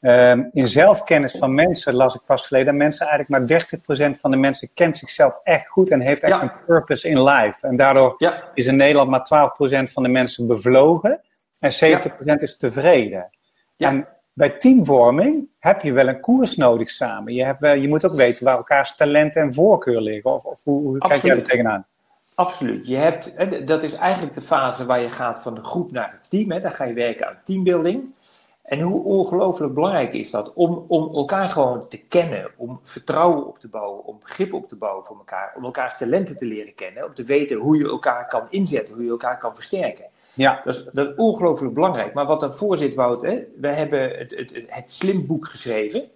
[0.00, 4.30] Ehm, in zelfkennis van mensen las ik pas geleden dat mensen eigenlijk maar 30% van
[4.30, 6.42] de mensen kent zichzelf echt goed en heeft echt Ja.
[6.42, 7.66] een purpose in life.
[7.66, 11.20] En daardoor Ja, is in Nederland maar 12% van de mensen bevlogen
[11.60, 13.30] en 70% is tevreden.
[13.76, 13.88] Ja.
[13.88, 17.34] En bij teamvorming heb je wel een koers nodig samen.
[17.34, 20.32] Je, hebt wel, je moet ook weten waar elkaars talent en voorkeur liggen.
[20.32, 21.86] Of, of hoe, hoe kijk jij er tegenaan?
[22.34, 22.86] Absoluut.
[22.86, 23.32] Je hebt,
[23.66, 26.50] dat is eigenlijk de fase waar je gaat van de groep naar het team.
[26.50, 26.60] Hè.
[26.60, 28.14] Dan ga je werken aan teambuilding.
[28.62, 33.58] En hoe ongelooflijk belangrijk is dat om, om elkaar gewoon te kennen, om vertrouwen op
[33.58, 37.04] te bouwen, om begrip op te bouwen voor elkaar, om elkaars talenten te leren kennen,
[37.04, 40.04] om te weten hoe je elkaar kan inzetten, hoe je elkaar kan versterken.
[40.34, 40.60] Ja.
[40.64, 42.14] Dat is, dat is ongelooflijk belangrijk.
[42.14, 46.10] Maar wat daarvoor zit, Wout, hè, wij hebben het, het, het slimboek geschreven.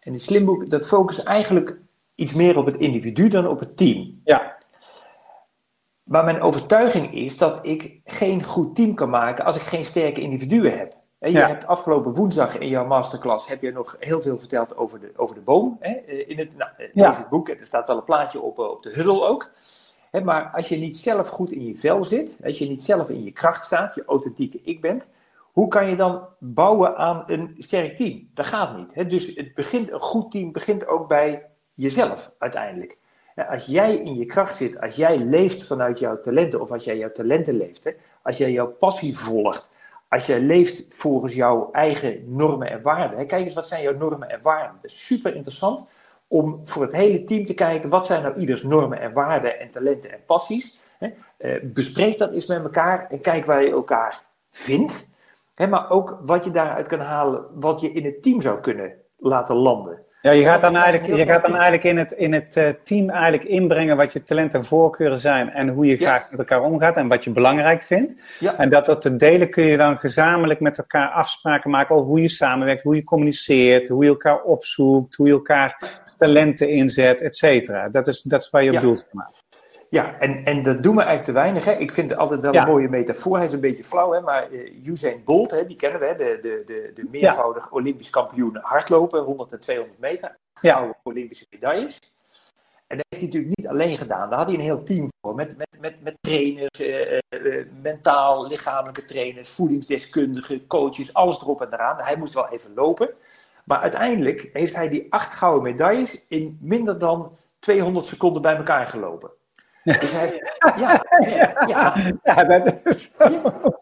[0.00, 1.76] En het slimboek, dat focust eigenlijk
[2.14, 4.20] iets meer op het individu dan op het team.
[4.24, 4.56] Ja.
[6.02, 10.20] Maar mijn overtuiging is dat ik geen goed team kan maken als ik geen sterke
[10.20, 10.92] individuen heb.
[11.18, 11.46] Je Ja.
[11.46, 15.34] hebt afgelopen woensdag in jouw masterclass heb je nog heel veel verteld over de, over
[15.34, 15.76] de boom.
[15.80, 15.92] Hè?
[15.92, 17.08] Eh, In het, nou, eh, Ja.
[17.08, 19.50] lees het boek, er staat wel een plaatje op, eh, op de huddle ook.
[20.24, 23.24] Maar als je niet zelf goed in je vel zit, als je niet zelf in
[23.24, 25.04] je kracht staat, je authentieke ik bent,
[25.52, 28.28] hoe kan je dan bouwen aan een sterk team?
[28.34, 29.10] Dat gaat niet.
[29.10, 32.96] Dus het begint, een goed team begint ook bij jezelf uiteindelijk.
[33.48, 36.96] Als jij in je kracht zit, als jij leeft vanuit jouw talenten, of als jij
[36.96, 39.70] jouw talenten leeft, als jij jouw passie volgt,
[40.08, 43.26] als jij leeft volgens jouw eigen normen en waarden.
[43.26, 44.78] Kijk eens, wat zijn jouw normen en waarden?
[44.82, 45.88] Dat is super interessant
[46.28, 49.70] om voor het hele team te kijken, wat zijn nou ieders normen en waarden en
[49.70, 50.78] talenten en passies.
[50.98, 51.08] Hè?
[51.36, 55.08] Eh, bespreek dat eens met elkaar en kijk waar je elkaar vindt.
[55.54, 58.92] Hè, maar ook wat je daaruit kan halen, wat je in het team zou kunnen
[59.16, 60.05] laten landen.
[60.26, 62.68] Ja, je gaat dan Dat eigenlijk, je gaat dan eigenlijk in het, in het eh,
[62.82, 66.06] team eigenlijk inbrengen wat je talenten en voorkeuren zijn en hoe je Ja.
[66.08, 68.22] graag met elkaar omgaat en wat je belangrijk vindt.
[68.38, 68.56] Ja.
[68.56, 72.20] En dat tot te delen kun je dan gezamenlijk met elkaar afspraken maken over hoe
[72.20, 77.36] je samenwerkt, hoe je communiceert, hoe je elkaar opzoekt, hoe je elkaar talenten inzet, et
[77.36, 77.88] cetera.
[77.88, 79.08] Dat is, dat is waar je op doelt.
[79.90, 81.64] Ja, en, en dat doen we eigenlijk te weinig.
[81.64, 81.72] Hè.
[81.72, 82.62] Ik vind het altijd wel Ja.
[82.62, 83.36] een mooie metafoor.
[83.36, 86.16] Hij is een beetje flauw, hè, maar eh, Usain Bolt, hè, die kennen we, hè,
[86.16, 90.36] de, de, de, de meervoudig Olympisch kampioen hardlopen, 100 en 200 meter.
[90.60, 90.72] Ja.
[90.74, 92.14] Gouden Olympische medailles.
[92.86, 94.28] En dat heeft hij natuurlijk niet alleen gedaan.
[94.30, 95.34] Daar had hij een heel team voor.
[95.34, 101.72] Met, met, met, met trainers, eh, eh, mentaal, lichamelijke trainers, voedingsdeskundigen, coaches, alles erop en
[101.72, 101.96] eraan.
[101.98, 103.10] Hij moest wel even lopen.
[103.64, 108.86] Maar uiteindelijk heeft hij die acht gouden medailles in minder dan 200 seconden bij elkaar
[108.86, 109.30] gelopen.
[109.86, 111.96] Dus hij heeft, ja, ja, ja.
[112.22, 113.16] Ja, dat is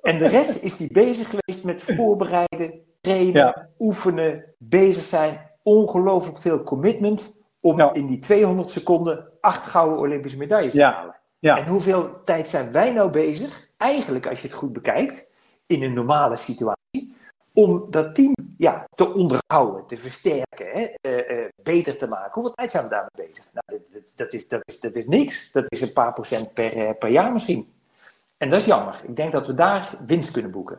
[0.03, 5.41] En de rest is hij bezig geweest met voorbereiden, trainen, oefenen, bezig zijn.
[5.63, 11.17] Ongelooflijk veel commitment om in die 200 seconden acht gouden Olympische medailles te halen.
[11.39, 11.59] Ja.
[11.59, 15.27] En hoeveel tijd zijn wij nou bezig, eigenlijk als je het goed bekijkt,
[15.67, 17.14] in een normale situatie,
[17.55, 22.33] om dat team ja, te onderhouden, te versterken, hè, eh, eh, beter te maken.
[22.33, 23.45] Hoeveel tijd zijn we daarmee bezig?
[23.53, 25.51] Nou, dat, dat- is, dat, is, dat is niks.
[25.53, 27.73] Dat is een paar procent per, eh, per jaar misschien.
[28.37, 29.01] En dat is jammer.
[29.07, 30.79] Ik denk dat we daar winst kunnen boeken.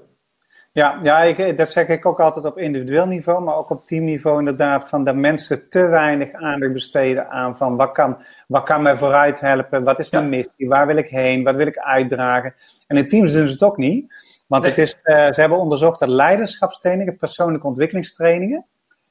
[0.72, 4.40] Ja, ja ik, dat zeg ik ook altijd op individueel niveau, maar ook op teamniveau
[4.40, 8.98] inderdaad, van dat mensen te weinig aandacht besteden aan van wat kan, wat kan mij
[8.98, 10.30] vooruit helpen, wat is mijn Ja.
[10.30, 12.54] missie, waar wil ik heen, wat wil ik uitdragen.
[12.88, 14.14] En in teams doen ze het ook niet,
[14.48, 14.72] want Nee.
[14.72, 18.66] het is, eh, ze hebben onderzocht dat leiderschapstrainingen, persoonlijke ontwikkelingstrainingen,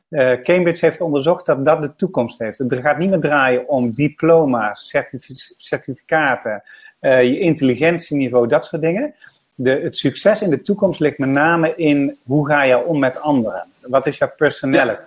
[0.08, 2.58] eh, Cambridge heeft onderzocht dat dat de toekomst heeft.
[2.58, 6.62] Het gaat niet meer draaien om diploma's, certifi- certificaten,
[6.98, 9.14] eh, je intelligentieniveau, dat soort dingen.
[9.56, 13.20] De, het succes in de toekomst ligt met name in hoe ga je om met
[13.20, 13.64] anderen?
[13.80, 15.00] Wat is jouw personality?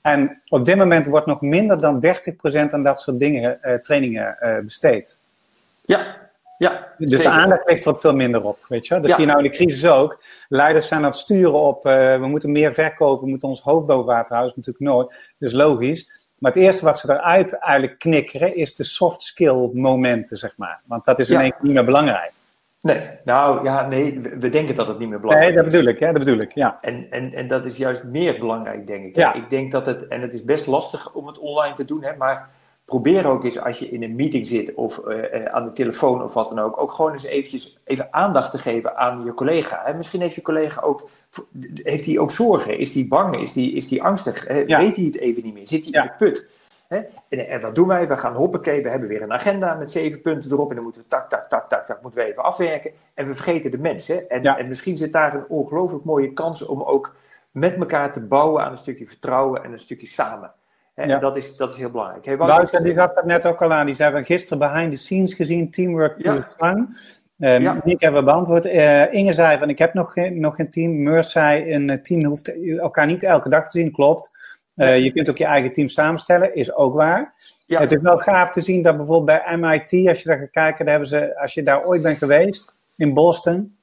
[0.00, 5.18] En op dit moment wordt nog minder dan 30% aan dat soort dingen, trainingen besteed.
[5.84, 6.16] Ja,
[6.64, 6.88] ja.
[6.98, 7.24] Dus zeker.
[7.24, 8.94] de aandacht ligt er ook veel minder op, weet je?
[8.94, 9.10] Dat Ja.
[9.14, 10.22] zie je nou in de crisis ook.
[10.48, 13.86] Leiders zijn aan het sturen op, eh, we moeten meer verkopen, we moeten ons hoofd
[13.86, 14.54] boven water houden.
[14.56, 16.22] Dat is natuurlijk nooit, dus logisch.
[16.38, 20.80] Maar het eerste wat ze eruit eigenlijk knikkeren, is de soft skill momenten, zeg maar.
[20.86, 21.42] Want dat is in Ja.
[21.42, 22.32] één keer niet meer belangrijk.
[22.80, 25.78] Nee, nou ja, nee, we- denken dat het niet meer belangrijk Nee, dat is.
[25.78, 26.12] bedoel ik, hè?
[26.12, 26.78] dat bedoel ik, ja.
[26.80, 29.16] En, en, en dat is juist meer belangrijk, denk ik.
[29.16, 29.34] Ja.
[29.34, 32.16] Ik denk dat het, en het is best lastig om het online te doen, hè,
[32.16, 32.48] maar
[32.84, 36.22] probeer ook eens als je in een meeting zit of eh, eh, aan de telefoon
[36.22, 39.82] of wat dan ook, ook gewoon eens eventjes even aandacht te geven aan je collega.
[39.84, 39.94] Hè.
[39.94, 41.08] Misschien heeft je collega ook,
[41.74, 42.78] heeft hij ook zorgen?
[42.78, 43.36] Is hij bang?
[43.40, 44.46] Is hij is die angstig?
[44.48, 44.58] Hè?
[44.66, 44.78] Ja.
[44.78, 45.68] Weet hij het even niet meer?
[45.68, 46.02] Zit hij Ja.
[46.02, 46.46] in de put?
[46.88, 47.00] Hè?
[47.28, 48.08] En, en wat doen wij?
[48.08, 51.02] We gaan hoppakee, we hebben weer een agenda met zeven punten erop en dan moeten
[51.02, 52.90] we tak, tak, tak, tak, tak, moeten we even afwerken.
[53.14, 54.30] En we vergeten de mensen.
[54.30, 54.58] En, Ja.
[54.58, 57.14] en misschien zit daar een ongelooflijk mooie kans om ook
[57.50, 60.52] met elkaar te bouwen aan een stukje vertrouwen en een stukje samen.
[60.94, 61.14] Hè, Ja.
[61.14, 62.24] En dat is, dat is heel belangrijk.
[62.24, 63.86] Hey, Wouter, die gaf dat net ook al aan.
[63.86, 66.34] Die zei van gisteren behind the scenes gezien, teamwork Ja.
[66.34, 66.88] to fun.
[67.38, 67.80] Uh, Ja.
[68.12, 68.64] We beantwoord.
[68.66, 71.02] Eh, Inge zei van ik heb nog geen, nog geen team.
[71.02, 73.92] Meurs zei een eh, team hoeft elkaar niet elke dag te zien.
[73.92, 74.30] Klopt.
[74.74, 77.34] Eh, je kunt ook je eigen team samenstellen, is ook waar.
[77.66, 77.80] Ja.
[77.80, 80.84] Het is wel gaaf te zien dat bijvoorbeeld bij MIT, als je daar gaat kijken,
[80.84, 83.76] daar hebben ze, als je daar ooit bent geweest, in Boston,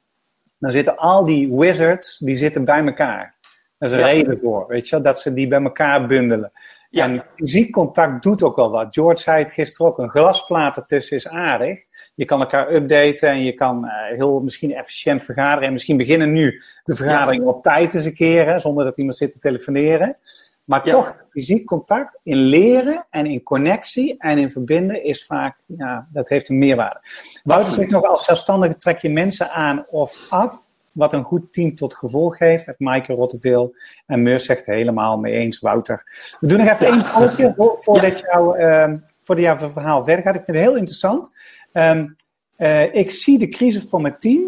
[0.57, 3.35] dan zitten al die wizards, die zitten bij elkaar.
[3.77, 4.05] Dat is een Ja.
[4.07, 6.51] reden voor, weet je wel, dat ze die bij elkaar bundelen.
[6.91, 7.03] Ja.
[7.03, 8.87] En fysiek contact doet ook wel wat.
[8.89, 11.79] George zei het gisteren ook, een glasplaat ertussen is aardig.
[12.15, 15.67] Je kan elkaar updaten en je kan eh, heel misschien efficiënt vergaderen.
[15.67, 19.17] En misschien beginnen nu de vergadering op tijd eens een keer, hè, zonder dat iemand
[19.17, 20.17] zit te telefoneren.
[20.63, 20.91] Maar Ja.
[20.91, 26.29] toch, fysiek contact in leren en in connectie en in verbinden is vaak, ja, dat
[26.29, 26.99] heeft een meerwaarde.
[27.43, 31.75] Wouter zegt nog, als zelfstandige trek je mensen aan of af, wat een goed team
[31.75, 32.65] tot gevolg heeft.
[32.65, 33.75] Dat Maaike Rotteveel
[34.05, 36.03] en Meurs zegt helemaal mee eens, Wouter.
[36.39, 40.35] We doen nog even één foutje vo- voordat, jouw, ehm, voordat jouw verhaal verder gaat.
[40.35, 41.31] Ik vind het heel interessant.
[41.71, 42.07] Ehm,
[42.55, 44.41] eh, ik zie de crisis voor mijn team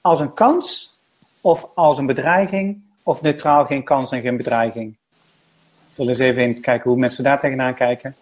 [0.00, 0.98] als een kans
[1.40, 4.96] of als een bedreiging of neutraal geen kans en geen bedreiging.
[5.92, 8.14] Vul eens even in kijken hoe mensen daar tegenaan kijken.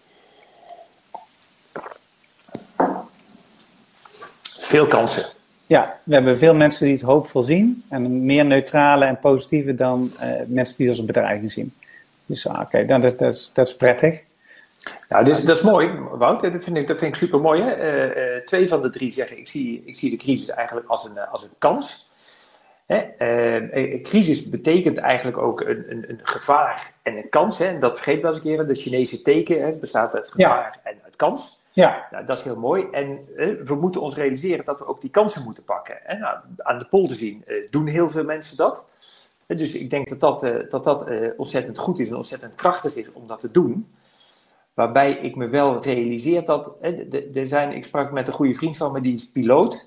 [4.43, 5.25] Veel kansen.
[5.67, 10.13] Ja, we hebben veel mensen die het hoopvol zien en meer neutrale en positieve dan
[10.19, 11.75] eh, mensen die het als een bedreiging zien.
[12.27, 14.21] Dus ah, oké, dan dat, dat, is- dat is prettig.
[15.09, 16.43] Nou, dus, dat is mooi, Wout.
[16.43, 17.61] Dat vind ik, dat vind ik super mooi.
[17.63, 21.05] Eh, eh, twee van de drie zeggen: ik zie, ik zie de crisis eigenlijk als
[21.05, 22.11] een, als een kans.
[22.87, 23.03] Hè?
[24.03, 27.59] Crisis betekent eigenlijk ook een, een, een gevaar en een kans.
[27.59, 27.65] Hè?
[27.67, 28.67] En dat vergeet wel eens een keer.
[28.67, 31.61] De Chinese teken hè, bestaat uit gevaar en uit kans.
[31.73, 32.89] Ja, dat is heel mooi.
[32.91, 36.07] En eh, we moeten ons realiseren dat we ook die kansen moeten pakken.
[36.07, 38.85] En nou, aan de polder zien eh, doen heel veel mensen dat.
[39.47, 41.05] Eh, dus ik denk dat dat, dat, dat
[41.37, 43.95] ontzettend goed is en ontzettend krachtig is om dat te doen.
[44.75, 46.71] Waarbij ik me wel realiseer dat.
[46.81, 46.91] hè,
[47.35, 49.87] er zijn, ik sprak met een goede vriend van me, die is piloot.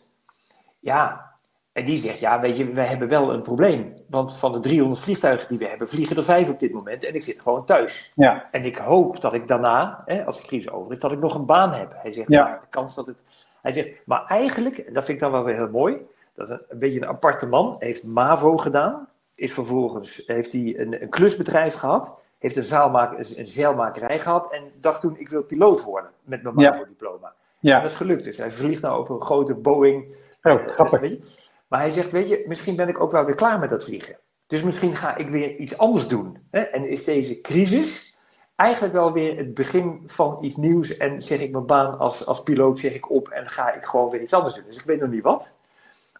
[0.80, 1.35] Ja,
[1.76, 3.94] en die zegt: Ja, weet je, we hebben wel een probleem.
[4.10, 7.06] Want van de 300 vliegtuigen die we hebben, vliegen er vijf op dit moment.
[7.06, 8.12] En ik zit gewoon thuis.
[8.16, 11.20] ja, En ik hoop dat ik daarna, hè, als de crisis over is, dat ik
[11.20, 11.94] nog een baan heb.
[11.96, 12.60] Hij zegt, Ja.
[12.62, 13.18] de kans dat het...
[13.62, 15.98] Hij zegt, maar eigenlijk, en dat vind ik dan wel weer heel mooi,
[16.36, 21.02] dat een, een beetje een aparte man, heeft MAVO gedaan, is vervolgens, heeft hij een,
[21.02, 25.44] een klusbedrijf gehad, heeft een, zaalmaak, een, een zeilmakerij gehad en dacht toen, ik wil
[25.44, 26.70] piloot worden met mijn Ja.
[26.70, 27.28] MAVO-diploma.
[27.28, 27.82] En ja.
[27.82, 28.38] dat is gelukt dus.
[28.38, 30.16] Hij vliegt nou op een grote Boeing.
[30.44, 31.00] Oh, Eh, grappig.
[31.00, 31.44] weet je.
[31.68, 34.18] Maar hij zegt, weet je, misschien ben ik ook wel weer klaar met dat vliegen.
[34.48, 36.38] Dus misschien ga ik weer iets anders doen.
[36.52, 36.60] Hè?
[36.60, 38.16] En is deze crisis
[38.56, 40.98] eigenlijk wel weer het begin van iets nieuws.
[40.98, 44.10] En zeg ik mijn baan als, als piloot zeg ik op en ga ik gewoon
[44.10, 44.64] weer iets anders doen.
[44.68, 45.52] Dus ik weet nog niet wat.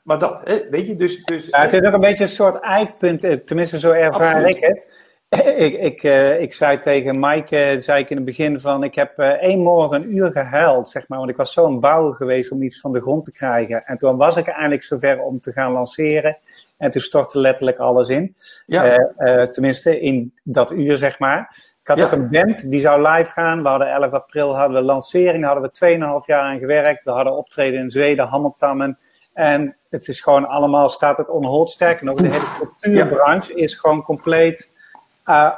[0.04, 1.24] Maar dat, hè, weet je, dus...
[1.24, 4.60] dus Ja, het is ook een beetje een soort eikpunt, eh, tenminste zo ervaar ik
[4.60, 4.90] het.
[5.56, 9.18] Ik, ik, eh, ik zei tegen Maaike, zei ik in het begin van, ik heb
[9.20, 12.52] eh, één morgen een uur gehuild, zeg maar, want ik was zo aan bouwen geweest
[12.52, 13.84] om iets van de grond te krijgen.
[13.86, 16.38] En toen was ik eindelijk zover om te gaan lanceren.
[16.78, 18.36] En toen stortte letterlijk alles in.
[18.66, 18.84] ja,
[19.18, 21.56] Eh, tenminste, in dat uur, zeg maar.
[21.82, 22.06] Ik had Ja.
[22.06, 23.62] ook een band, die zou live gaan.
[23.64, 27.04] We hadden 11 april hadden we lancering, daar hadden we 2,5 jaar aan gewerkt.
[27.04, 28.98] We hadden optreden in Zweden, Hammertammen.
[29.34, 31.70] En het is gewoon allemaal, staat het on hold.
[31.70, 32.44] Sterker nog, de hele
[32.80, 34.74] cultuurbranche is gewoon compleet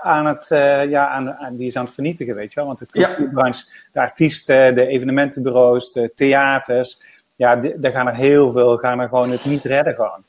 [0.02, 2.66] aan het, eh, ja, aan, aan- die is aan het vernietigen, weet je wel.
[2.68, 3.08] Want de Ja.
[3.08, 7.02] cultuurbranche, de artiesten, de evenementenbureaus, de theaters.
[7.36, 10.24] Ja, daar gaan er heel veel, gaan er gewoon het niet redden gewoon.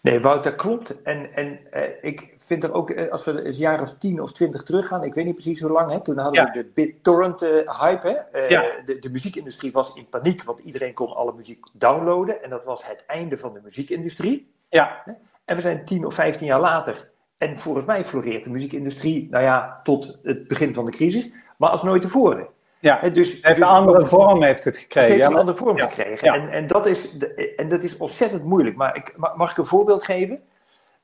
[0.00, 1.02] Nee, Wout, dat klopt.
[1.02, 4.32] En, en eh, ik vind er ook, eh, als we een jaar of tien of
[4.32, 6.50] twintig teruggaan, ik weet niet precies hoe lang, hè, toen hadden Ja.
[6.52, 8.08] we de BitTorrent-hype.
[8.32, 8.64] Eh, Ja.
[8.84, 12.42] de, de muziekindustrie was in paniek, want iedereen kon alle muziek downloaden.
[12.42, 14.52] En dat was het einde van de muziekindustrie.
[14.68, 15.02] Ja,
[15.44, 17.08] En we zijn tien of vijftien jaar later.
[17.44, 21.70] En volgens mij floreert de muziekindustrie, nou ja, tot het begin van de crisis, maar
[21.70, 22.46] als nooit tevoren.
[22.78, 23.00] ja.
[23.08, 25.10] Dus, Het heeft dus- een andere vorm heeft het het gekregen.
[25.10, 26.26] heeft ja, een andere vorm ja, gekregen.
[26.28, 26.34] ja.
[26.34, 27.16] En, en, dat is
[27.56, 28.76] en dat is ontzettend moeilijk.
[28.76, 30.42] Maar ik, ma- mag ik een voorbeeld geven?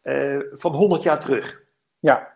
[0.02, 1.62] Eh, van 100 jaar terug.
[1.98, 2.28] ja,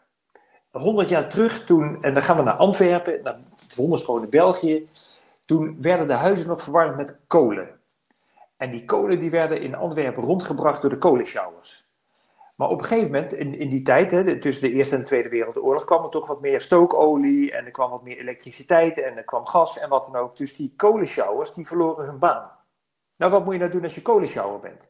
[0.70, 4.88] 100 jaar terug, toen, en dan gaan we naar Antwerpen, naar het wonderschone België.
[5.44, 7.68] Toen werden de huizen nog verwarmd met kolen.
[8.56, 11.86] En die kolen die werden in Antwerpen rondgebracht door de kolenshowers.
[12.54, 15.06] Maar op een gegeven moment, in, in die tijd, hè, tussen de Eerste en de
[15.06, 19.16] Tweede Wereldoorlog, kwam er toch wat meer stookolie en er kwam wat meer elektriciteit en
[19.16, 20.36] er kwam gas en wat dan ook.
[20.36, 22.50] Dus die kolenshowers, die verloren hun baan.
[23.16, 24.80] Nou, wat moet je nou doen als je kolenshower bent?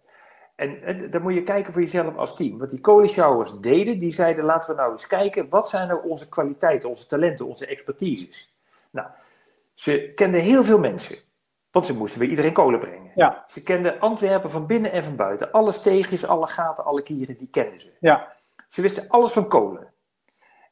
[0.55, 2.59] En, en dan moet je kijken voor jezelf als team.
[2.59, 6.29] Wat die kolenshowers deden, die zeiden, laten we nou eens kijken, wat zijn nou onze
[6.29, 8.57] kwaliteiten, onze talenten, onze expertises?
[8.91, 9.09] Nou,
[9.75, 11.17] ze kenden heel veel mensen,
[11.75, 13.11] want ze moesten bij iedereen kolen brengen.
[13.15, 15.53] ja, Ze kenden Antwerpen van binnen en van buiten.
[15.53, 17.93] Alle steegjes, alle gaten, alle kieren, die kenden ze.
[18.01, 18.33] ja,
[18.69, 19.93] Ze wisten alles van kolen.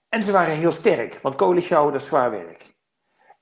[0.08, 2.74] En ze waren heel sterk, want kolenshower, dat is zwaar werk.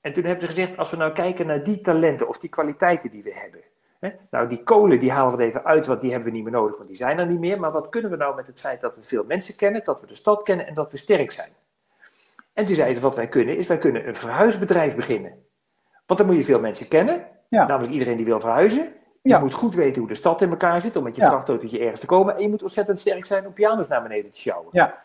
[0.00, 3.10] En toen hebben ze gezegd, als we nou kijken naar die talenten of die kwaliteiten
[3.10, 3.60] die we hebben.
[4.00, 6.44] Hè, nou, die kolen, die halen we er even uit, want die hebben we niet
[6.44, 7.60] meer nodig, want die zijn er niet meer.
[7.60, 10.06] Maar wat kunnen we nou met het feit dat we veel mensen kennen, dat we
[10.06, 11.52] de stad kennen en dat we sterk zijn?
[12.52, 15.44] En toen zeiden ze, wat wij kunnen, is wij kunnen een verhuisbedrijf beginnen.
[16.06, 17.66] Want dan moet je veel mensen kennen, Ja.
[17.66, 18.92] namelijk iedereen die wil verhuizen.
[19.22, 22.00] Je moet goed weten hoe de stad in elkaar zit, om met je vrachtautootje ergens
[22.00, 22.36] te komen.
[22.36, 24.68] En je moet ontzettend sterk zijn om piano's naar beneden te sjouwen.
[24.72, 25.02] ja,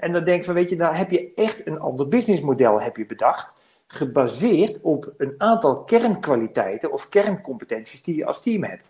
[0.00, 2.96] En dan denk je van, weet je, nou heb je echt een ander businessmodel heb
[2.96, 3.52] je bedacht,
[3.86, 8.84] gebaseerd op een aantal kernkwaliteiten of kerncompetenties die je als team hebt.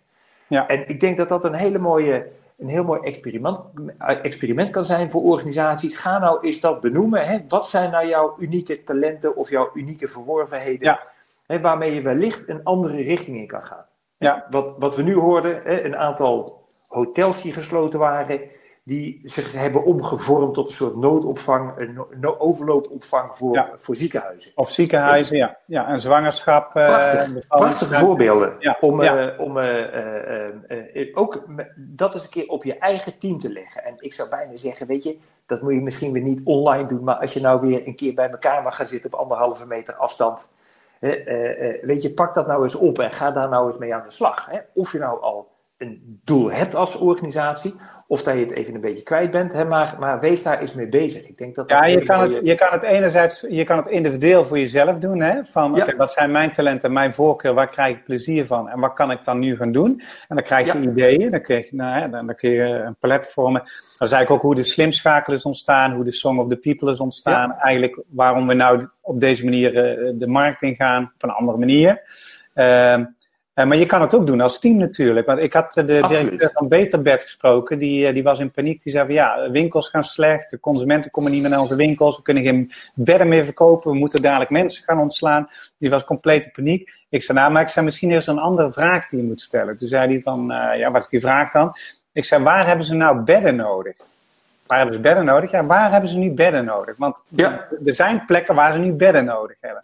[0.46, 0.66] Ja.
[0.66, 2.26] En ik denk dat dat een hele mooie
[2.60, 3.58] een heel mooi experiment,
[3.98, 5.96] experiment kan zijn voor organisaties.
[5.96, 7.26] Ga nou eens dat benoemen.
[7.26, 7.38] Hè?
[7.48, 10.86] Wat zijn nou jouw unieke talenten of jouw unieke verworvenheden?
[10.86, 11.00] Ja.
[11.50, 13.84] Hè, waarmee je wellicht een andere richting in kan gaan.
[14.16, 14.46] Ja.
[14.50, 18.40] Wat, wat we nu hoorden, hè, een aantal hotels die gesloten waren,
[18.84, 23.70] die zich hebben omgevormd tot een soort noodopvang, een no- overloopopvang voor, Ja.
[23.76, 24.52] voor ziekenhuizen.
[24.54, 25.56] Of ziekenhuizen, ja.
[25.66, 25.86] ja.
[25.88, 26.76] En zwangerschap.
[26.76, 28.54] eh, Prachtig, prachtige voorbeelden.
[28.58, 29.28] Ja, Om, ja.
[29.28, 31.44] eh, om eh, ook
[31.76, 33.84] dat eens een keer op je eigen team te leggen.
[33.84, 37.04] En ik zou bijna zeggen, weet je, dat moet je misschien weer niet online doen.
[37.04, 39.94] Maar als je nou weer een keer bij elkaar mag gaan zitten op anderhalve meter
[39.94, 40.48] afstand.
[41.00, 43.94] Eh, eh, weet je, pak dat nou eens op en ga daar nou eens mee
[43.94, 44.46] aan de slag.
[44.46, 44.58] Hè?
[44.74, 45.48] Of je nou al
[45.80, 47.74] een doel hebt als organisatie,
[48.06, 49.52] of dat je het even een beetje kwijt bent.
[49.52, 49.64] Hè?
[49.64, 51.28] Maar, maar wees daar eens mee bezig.
[51.28, 54.44] Ik denk dat Ja, je kan, het, je kan het enerzijds, je kan het individueel
[54.44, 55.20] voor jezelf doen.
[55.20, 55.44] Hè?
[55.44, 55.96] Van, Ja.
[55.96, 59.24] wat zijn mijn talenten, mijn voorkeur, waar krijg ik plezier van en wat kan ik
[59.24, 60.00] dan nu gaan doen?
[60.28, 60.90] En dan krijg je Ja.
[60.90, 63.60] ideeën, dan, krijg je, nou, hè, dan, dan kun je een palet vormen.
[63.62, 66.92] Dat is eigenlijk ook hoe de slimschakel is ontstaan, hoe de Song of the People
[66.92, 67.52] is ontstaan.
[67.52, 72.00] Eigenlijk waarom we nou op deze manier eh, de markt ingaan, op een andere manier.
[72.54, 73.06] Ehm, eh,
[73.54, 75.26] maar je kan het ook doen als team natuurlijk.
[75.26, 77.78] Want ik had eh, de directeur van Beterbed gesproken.
[77.78, 78.82] Die, eh, die was in paniek.
[78.82, 80.50] Die zei van ja, winkels gaan slecht.
[80.50, 82.16] De consumenten komen niet meer naar onze winkels.
[82.16, 83.92] We kunnen geen bedden meer verkopen.
[83.92, 85.48] We moeten dadelijk mensen gaan ontslaan.
[85.78, 86.92] Die was compleet in paniek.
[87.08, 89.40] Ik zei nou, maar ik zei misschien is er een andere vraag die je moet
[89.40, 89.76] stellen.
[89.78, 91.76] Toen zei hij van eh, ja, wat is die vraag dan?
[92.12, 93.96] Ik zei waar hebben ze nou bedden nodig?
[94.66, 95.50] Waar hebben ze bedden nodig?
[95.50, 96.94] Ja, waar hebben ze nu bedden nodig?
[96.96, 97.66] Want Ja.
[97.84, 99.82] er zijn plekken waar ze nu bedden nodig hebben.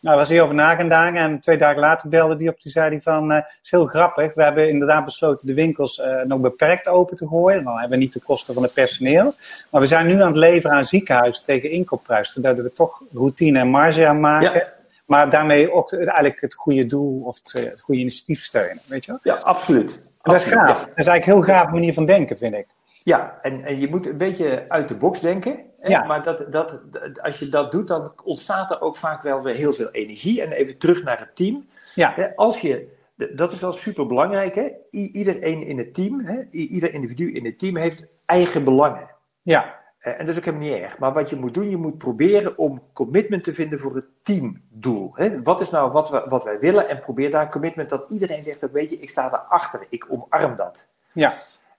[0.00, 2.58] Nou, daar was hij over na gaan denken en twee dagen later belde hij op.
[2.60, 4.34] Toen zei hij van, eh is heel grappig.
[4.34, 7.64] We hebben inderdaad besloten de winkels eh, nog beperkt open te gooien.
[7.64, 9.34] Dan hebben we niet de kosten van het personeel.
[9.70, 12.32] Maar we zijn nu aan het leveren aan ziekenhuizen tegen inkoopprijs.
[12.32, 14.52] Zodat we toch routine en marge aan maken.
[14.52, 14.68] Ja.
[15.06, 18.82] Maar daarmee ook het- eigenlijk het goede doel of het, eh, het goede initiatief steunen.
[18.86, 19.20] Weet je wel?
[19.34, 19.90] Ja, absoluut.
[19.90, 20.68] En dat is gaaf.
[20.68, 20.74] ja.
[20.74, 22.66] Dat is eigenlijk een heel gaaf manier van denken, vind ik.
[23.08, 25.58] Ja, en, en je moet een beetje uit de box denken.
[25.80, 25.88] Hè?
[25.88, 26.04] Ja.
[26.04, 26.80] Maar dat, dat,
[27.22, 30.42] als je dat doet, dan ontstaat er ook vaak wel weer heel veel energie.
[30.42, 31.66] En even terug naar het team.
[31.94, 32.88] Ja, Hè, Als je,
[33.34, 34.54] dat is wel super belangrijk.
[34.54, 34.70] Hè?
[34.92, 36.38] I- iedereen in het team, hè?
[36.52, 39.08] I- ieder individu in het team heeft eigen belangen.
[39.42, 40.98] ja, Eh, En dat is ook helemaal niet erg.
[40.98, 45.10] Maar wat je moet doen, je moet proberen om commitment te vinden voor het teamdoel.
[45.14, 45.42] Hè?
[45.42, 46.88] Wat is nou wat, we, wat wij willen?
[46.88, 50.56] En probeer daar commitment dat iedereen zegt, dat weet je, ik sta daarachter, ik omarm
[50.56, 50.76] dat.
[51.12, 51.34] ja,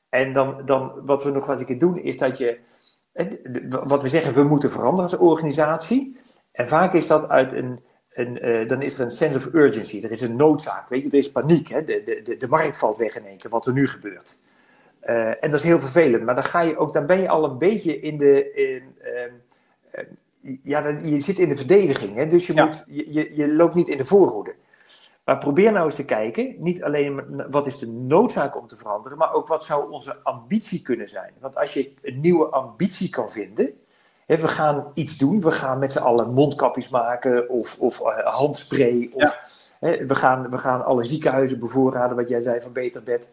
[0.10, 2.58] En dan, dan wat we nog wat een keer doen, is dat je,
[3.70, 6.18] wat we zeggen, we moeten veranderen als organisatie.
[6.52, 10.04] En vaak is dat uit een, een eh, dan is er een sense of urgency,
[10.04, 11.84] er is een noodzaak, weet je, er is paniek, hè?
[11.84, 14.38] De, de, de, markt valt weg in één keer, wat er nu gebeurt.
[15.00, 17.44] Eh, en dat is heel vervelend, maar dan, ga je ook, dan ben je al
[17.44, 19.34] een beetje in de, in, ehm,
[19.92, 20.06] eh,
[20.64, 22.28] ja, dan, je zit in de verdediging, hè?
[22.28, 22.66] dus je, Ja.
[22.66, 24.56] moet, je, je, je loopt niet in de voorhoede.
[25.30, 29.18] Maar probeer nou eens te kijken, niet alleen wat is de noodzaak om te veranderen,
[29.18, 31.34] maar ook wat zou onze ambitie kunnen zijn.
[31.40, 33.74] Want als je een nieuwe ambitie kan vinden,
[34.26, 38.36] hè, we gaan iets doen, we gaan met z'n allen mondkapjes maken of, of eh,
[38.36, 39.40] handspray, of
[39.80, 43.30] hè, we, gaan, we gaan alle ziekenhuizen bevoorraden, wat jij zei van Beter Bed.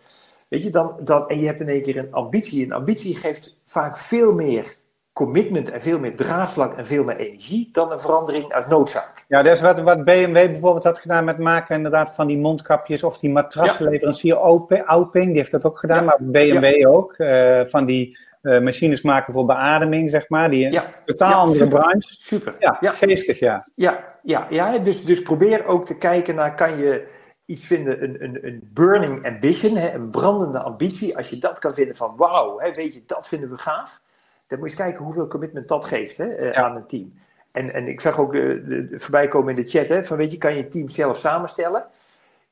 [0.49, 2.65] Weet je, dan, dan, en je hebt in één keer een ambitie.
[2.65, 4.77] Een ambitie geeft vaak veel meer
[5.16, 9.24] commitment en veel meer draagvlak en veel meer energie dan een verandering uit noodzaak.
[9.29, 13.02] Ja, dat is wat, wat BMW bijvoorbeeld had gedaan met maken inderdaad van die mondkapjes
[13.02, 16.02] of die matrassenleverancier Aupe- Auping, die heeft dat ook gedaan, Ja.
[16.05, 17.12] maar BMW ook.
[17.12, 21.64] eh, van die eh, machines maken voor beademing, zeg maar, die Ja, totaal Ja, andere
[21.64, 21.79] super.
[21.79, 22.09] branche.
[22.20, 22.55] super.
[22.59, 22.92] Ja, ja.
[22.92, 23.66] geestig, ja.
[23.74, 27.07] Ja, ja, ja dus, dus probeer ook te kijken naar, kan je
[27.44, 31.16] iets vinden, een, een, een burning ambition, hè, een brandende ambitie.
[31.16, 34.00] Als je dat kan vinden van wauw, weet je, dat vinden we gaaf.
[34.47, 36.63] Dan moet je eens kijken hoeveel commitment dat geeft hè, eh, Ja.
[36.65, 37.15] aan een team.
[37.53, 40.17] En, en ik zag ook eh, de, de- voorbij komen in de chat, hè, van
[40.17, 41.85] weet je, kan je team zelf samenstellen?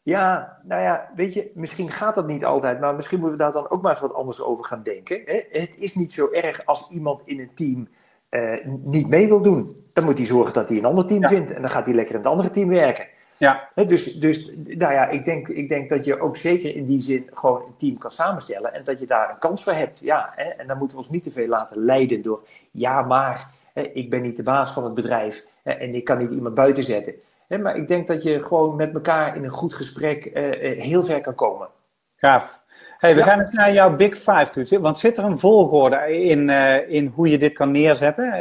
[0.02, 3.52] Ja, nou ja, weet je, misschien gaat dat niet altijd, maar misschien moeten we daar
[3.52, 5.22] dan ook maar eens wat anders over gaan denken.
[5.24, 5.42] Hè?
[5.50, 7.88] Het is niet zo erg als iemand in een team
[8.28, 9.86] eh, niet mee wil doen.
[9.92, 11.28] Dan moet hij zorgen dat hij een ander team Ja.
[11.28, 13.06] vindt en dan gaat hij lekker in het andere team werken.
[13.38, 17.02] Ja, dus, dus nou ja, ik denk, ik denk dat je ook zeker in die
[17.02, 20.00] zin gewoon een team kan samenstellen en dat je daar een kans voor hebt.
[20.00, 20.34] Ja?
[20.36, 23.50] En dan moeten we ons niet te veel laten leiden door, ja maar,
[23.92, 27.14] ik ben niet de baas van het bedrijf en ik kan niet iemand buiten zetten.
[27.48, 31.04] Maar ik denk dat je gewoon met elkaar in een goed gesprek eh, eh, heel
[31.04, 31.68] ver kan komen.
[32.16, 32.60] gaaf.
[32.98, 33.26] Hey, we Ja.
[33.26, 34.80] gaan eens naar jouw Big Five toe.
[34.80, 38.32] Want zit er een volgorde in, eh, in hoe je dit kan neerzetten?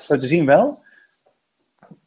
[0.00, 0.78] Zo te zien wel.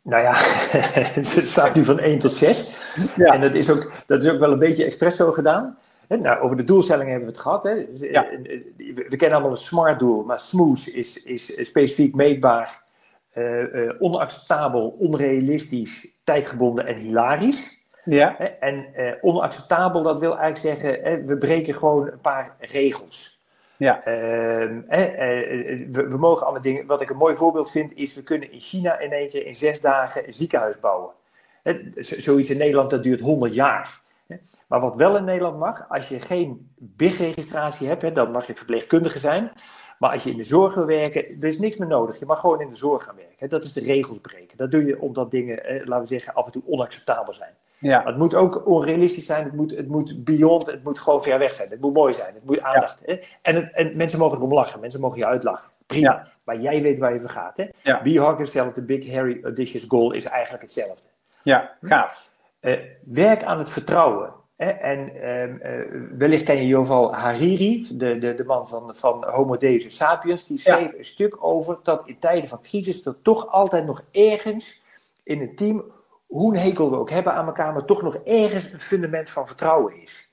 [0.10, 0.34] Nou ja,
[1.20, 2.70] het staat nu van 1 tot 6.
[3.16, 3.34] Ja.
[3.34, 5.78] En dat is, ook, dat is ook wel een beetje expres zo gedaan.
[6.08, 7.64] Nou, over de doelstellingen hebben we het gehad.
[7.64, 7.72] Hè.
[8.00, 8.28] Ja.
[8.78, 12.84] We, kennen allemaal een smart doel, maar smooth is, is specifiek meetbaar,
[13.30, 17.78] eh, eh, onacceptabel, onrealistisch, tijdgebonden en hilarisch.
[18.06, 18.38] Ja.
[18.60, 23.39] En eh, onacceptabel, dat wil eigenlijk zeggen, hè, we breken gewoon een paar regels.
[23.80, 24.04] Ja.
[24.04, 26.86] Ehm, eh, eh, we, mogen alle dingen.
[26.86, 29.56] Wat ik een mooi voorbeeld vind, is we kunnen in China in één keer in
[29.56, 31.14] zes dagen een ziekenhuis bouwen.
[31.96, 34.02] Zoiets in Nederland dat duurt 100 jaar.
[34.68, 39.20] Maar wat wel in Nederland mag, als je geen BIG-registratie hebt, dan mag je verpleegkundige
[39.20, 39.52] zijn.
[40.00, 42.20] Maar als je in de zorg wil werken, er is niks meer nodig.
[42.20, 43.50] Je mag gewoon in de zorg gaan werken.
[43.50, 44.58] Dat is de regels breken.
[44.58, 47.54] Dat doe je omdat dingen, eh, laten we zeggen, af en toe onacceptabel zijn.
[47.80, 48.04] Ja.
[48.06, 51.54] Het moet ook onrealistisch zijn, het moet, het moet beyond, het moet gewoon ver weg
[51.54, 51.70] zijn.
[51.70, 53.00] Het moet mooi zijn, het moet aandacht.
[53.06, 53.20] Hè?
[53.42, 55.70] En, het- en mensen mogen erom lachen, mensen mogen je uitlachen.
[55.86, 56.28] Prima, Ja.
[56.44, 57.58] maar jij weet waar je voor gaat.
[57.58, 57.66] Hè?
[57.82, 58.02] Ja.
[58.02, 61.02] Be Hug Yourself, de Big Harry Audacious Goal is eigenlijk hetzelfde.
[61.44, 62.30] Ja, gaaf.
[62.60, 62.74] Eh,
[63.04, 64.30] werk aan het vertrouwen.
[64.56, 64.70] Hè?
[64.70, 65.86] En ehm, eh,
[66.18, 70.60] wellicht ken je Joval Hariri, de, de, de man van, van Homo Deus Sapiens, die
[70.60, 74.82] schreef een stuk over dat in tijden van crisis er toch altijd nog ergens
[75.24, 75.84] in een team,
[76.30, 79.48] hoe een hekel we ook hebben aan elkaar, maar toch nog ergens een fundament van
[79.48, 80.30] vertrouwen is.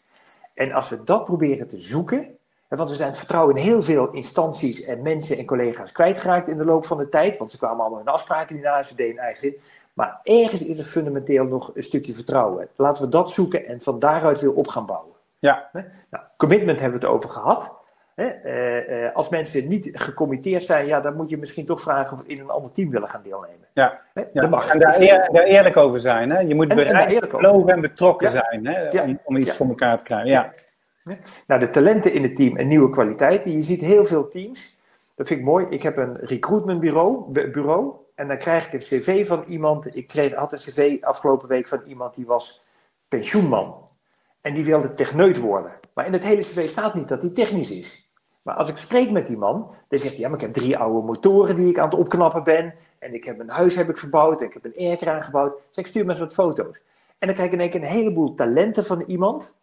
[0.54, 2.38] En als we dat proberen te zoeken,
[2.68, 6.56] want we zijn het vertrouwen in heel veel instanties en mensen en collega's kwijtgeraakt in
[6.56, 9.18] de loop van de tijd, want ze kwamen allemaal in afspraken die na ze deden
[9.18, 9.56] eigen zin.
[9.92, 12.68] Maar ergens is er fundamenteel nog een stukje vertrouwen.
[12.76, 15.12] Laten we dat zoeken en van daaruit weer op gaan bouwen.
[15.38, 15.70] Ja.
[16.10, 17.72] Nou, commitment hebben we het over gehad.
[18.16, 18.24] Hè?
[18.26, 22.22] Eh, eh, als mensen niet gecommitteerd zijn, ja, dan moet je misschien toch vragen of
[22.22, 23.66] ze in een ander team willen gaan deelnemen.
[23.72, 24.00] Ja.
[24.14, 24.20] Hè?
[24.32, 24.40] Ja.
[24.40, 24.68] Dat mag.
[24.72, 26.30] En daar, eer- daar eerlijk over zijn.
[26.30, 26.40] Hè?
[26.40, 28.44] Je moet En- bereid, geloven en betrokken Ja.
[28.50, 28.88] zijn hè?
[28.88, 29.02] Ja.
[29.02, 30.28] Om, om iets voor elkaar te krijgen.
[30.28, 30.50] Ja.
[31.46, 33.52] Nou, de talenten in het team en nieuwe kwaliteiten.
[33.52, 34.78] Je ziet heel veel teams.
[35.14, 35.66] Dat vind ik mooi.
[35.68, 39.96] Ik heb een recruitmentbureau bu- bureau, en dan krijg ik een cv van iemand.
[39.96, 42.62] Ik kreeg, had een cv afgelopen week van iemand die was
[43.08, 43.88] pensioenman.
[44.40, 45.72] En die wilde techneut worden.
[45.94, 48.05] Maar in het hele cv staat niet dat hij technisch is.
[48.46, 50.76] Maar als ik spreek met die man, dan zegt hij, ja, maar ik heb drie
[50.76, 52.74] oude motoren die ik aan het opknappen ben.
[52.98, 55.52] En ik heb een huis heb ik verbouwd en ik heb een airkraan gebouwd.
[55.68, 56.80] Dus ik stuur me eens wat foto's.
[57.18, 59.54] En dan krijg ik in één keer een heleboel talenten van iemand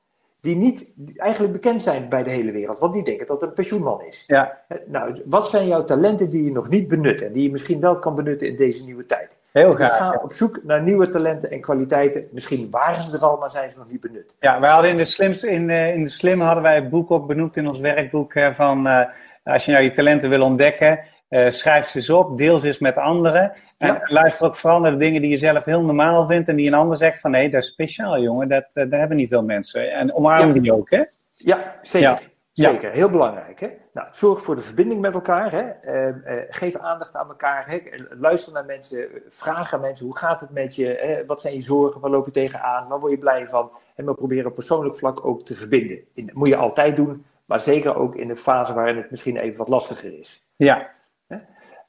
[0.42, 2.80] die niet die eigenlijk bekend zijn bij de hele wereld.
[2.80, 4.24] Want die denken dat het een pensioenman is.
[4.28, 4.64] Ja.
[4.86, 8.00] Nou, wat zijn jouw talenten die je nog niet benut en die je misschien wel
[8.00, 9.30] kan benutten in deze nieuwe tijd?
[9.54, 10.20] Heel Dus ja.
[10.24, 12.24] op zoek naar nieuwe talenten en kwaliteiten.
[12.32, 14.36] Misschien waren ze er al, maar zijn ze nog niet benut.
[14.40, 17.12] Ja, wij hadden in de, slims, in, eh, in de Slim hadden wij het boek
[17.12, 19.06] ook benoemd in ons werkboek hè, van eh,
[19.44, 21.00] als je nou je talenten wil ontdekken,
[21.30, 23.52] eh, schrijf ze eens op, deel ze eens met anderen.
[23.78, 24.02] En Ja.
[24.04, 26.74] luister ook vooral naar de dingen die je zelf heel normaal vindt en die een
[26.74, 29.92] ander zegt van nee, dat is speciaal jongen, dat, dat hebben niet veel mensen.
[29.92, 30.62] En omarm Ja.
[30.62, 31.04] die ook hè.
[31.32, 32.32] Ja, zeker.
[32.54, 32.70] Ja.
[32.70, 32.72] Ja.
[32.72, 33.60] Zeker, heel belangrijk.
[33.60, 33.70] Hè?
[33.94, 35.52] Nou, zorg voor de verbinding met elkaar.
[35.52, 35.70] Hè?
[35.70, 37.70] Eh, eh, geef aandacht aan elkaar.
[37.70, 37.82] Hè?
[38.10, 39.08] Luister naar mensen.
[39.30, 40.06] Vraag aan mensen.
[40.06, 40.86] Hoe gaat het met je?
[40.86, 41.26] Hè?
[41.26, 42.02] Wat zijn je zorgen?
[42.02, 42.88] Waar loop je tegenaan?
[42.88, 43.72] Waar word je blij van?
[43.96, 46.00] En we proberen op persoonlijk vlak ook te verbinden.
[46.14, 47.26] In, moet je altijd doen.
[47.46, 50.44] Maar zeker ook in de fase waarin het misschien even wat lastiger is.
[50.56, 50.92] Ja,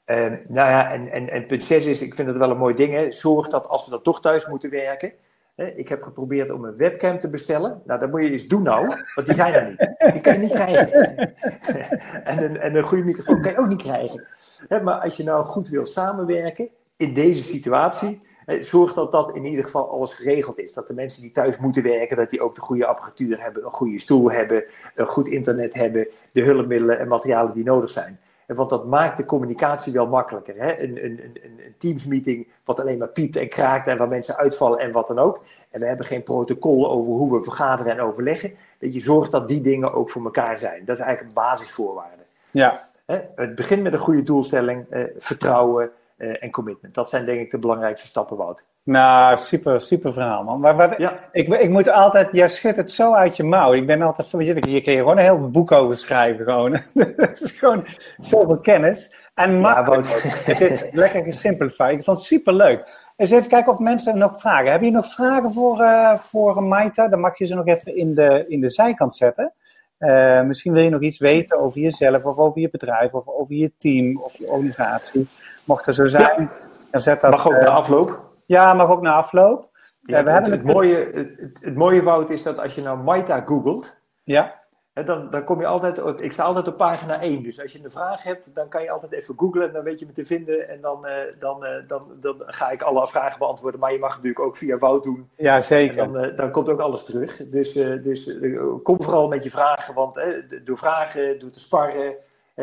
[0.05, 2.75] Eh, nou ja, en, en, en punt 6 is, ik vind het wel een mooi
[2.75, 5.15] ding, hè, zorg dat als we dan toch thuis moeten werken, hè,
[5.55, 7.81] ik heb geprobeerd om een webcam te bestellen.
[7.85, 10.11] Nou, dat moet je eens doen nou, want die zijn er niet.
[10.13, 10.91] Die kan je niet krijgen.
[12.31, 14.27] en, een, en een goede microfoon kan je ook niet krijgen.
[14.69, 18.21] Maar als je nou goed wil samenwerken in deze situatie,
[18.59, 20.73] zorg dat dat in ieder geval alles geregeld is.
[20.73, 23.71] Dat de mensen die thuis moeten werken, dat die ook de goede apparatuur hebben, een
[23.71, 24.63] goede stoel hebben,
[24.95, 28.19] een goed internet hebben, de hulpmiddelen en materialen die nodig zijn.
[28.47, 30.55] Want dat maakt de communicatie wel makkelijker.
[30.57, 30.81] Hè?
[30.81, 34.79] Een, een, een, een Teams-meeting wat alleen maar piept en kraakt en waar mensen uitvallen
[34.79, 35.43] en wat dan ook.
[35.69, 38.53] En we hebben geen protocol over hoe we vergaderen en overleggen.
[38.79, 40.85] Dat je zorgt dat die dingen ook voor elkaar zijn.
[40.85, 42.23] Dat is eigenlijk een basisvoorwaarde.
[42.51, 42.87] ja?
[43.35, 46.93] Het begint met een goede doelstelling, eh, vertrouwen en commitment.
[46.93, 48.63] Dat zijn denk ik de belangrijkste stappen, Wout.
[48.83, 50.59] nou super, super verhaal man.
[50.59, 53.73] Maar wat, Ja, ik, ik moet altijd, jij schudt het zo uit je mouw.
[53.73, 56.71] Ik ben altijd van, hier kun je gewoon een heel boek over schrijven gewoon.
[57.17, 57.85] Dat is gewoon
[58.17, 59.23] zoveel kennis.
[59.33, 60.07] En makkelijk.
[60.45, 61.91] Het is lekker gesimplified.
[61.91, 63.11] Ik vond het super leuk.
[63.15, 64.71] Eens even kijken of mensen nog vragen.
[64.71, 67.07] Heb je nog vragen voor, eh voor Maita?
[67.07, 69.53] Dan mag je ze nog even in de, in de zijkant zetten.
[69.97, 73.55] Eh, misschien wil je nog iets weten over jezelf of over je bedrijf of over
[73.55, 75.27] je team of je organisatie.
[75.65, 76.49] Mocht er zo zijn,
[76.91, 77.31] dan zet dat.
[77.31, 78.21] Mag ook eh, na afloop.
[78.45, 79.69] ja, mag ook na afloop.
[80.01, 81.29] Ja, Eh, we het, hebben het, mooie, het,
[81.61, 84.63] het- mooie, Wout, is dat als je nou Maita googelt, Ja,
[84.93, 87.43] Hè, dan, dan kom je altijd, op- ik sta altijd op pagina 1.
[87.43, 89.99] Dus als je een vraag hebt, dan kan je altijd even googlen en dan weet
[89.99, 90.69] je me te vinden.
[90.69, 93.79] En dan, eh, dan, eh, dan, dan ga ik alle vragen beantwoorden.
[93.79, 95.29] Maar je mag het natuurlijk ook via Wout doen.
[95.35, 96.11] ja En zeker.
[96.11, 97.41] dan, dan komt ook alles terug.
[97.49, 98.37] Dus, dus
[98.83, 99.93] kom vooral met je vragen.
[99.93, 100.19] Want
[100.63, 102.13] door vragen, door te sparren,